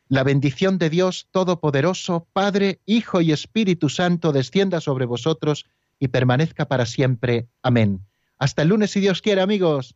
[0.07, 5.65] La bendición de Dios Todopoderoso, Padre, Hijo y Espíritu Santo, descienda sobre vosotros
[5.99, 7.47] y permanezca para siempre.
[7.61, 8.01] Amén.
[8.37, 9.95] Hasta el lunes, si Dios quiere, amigos.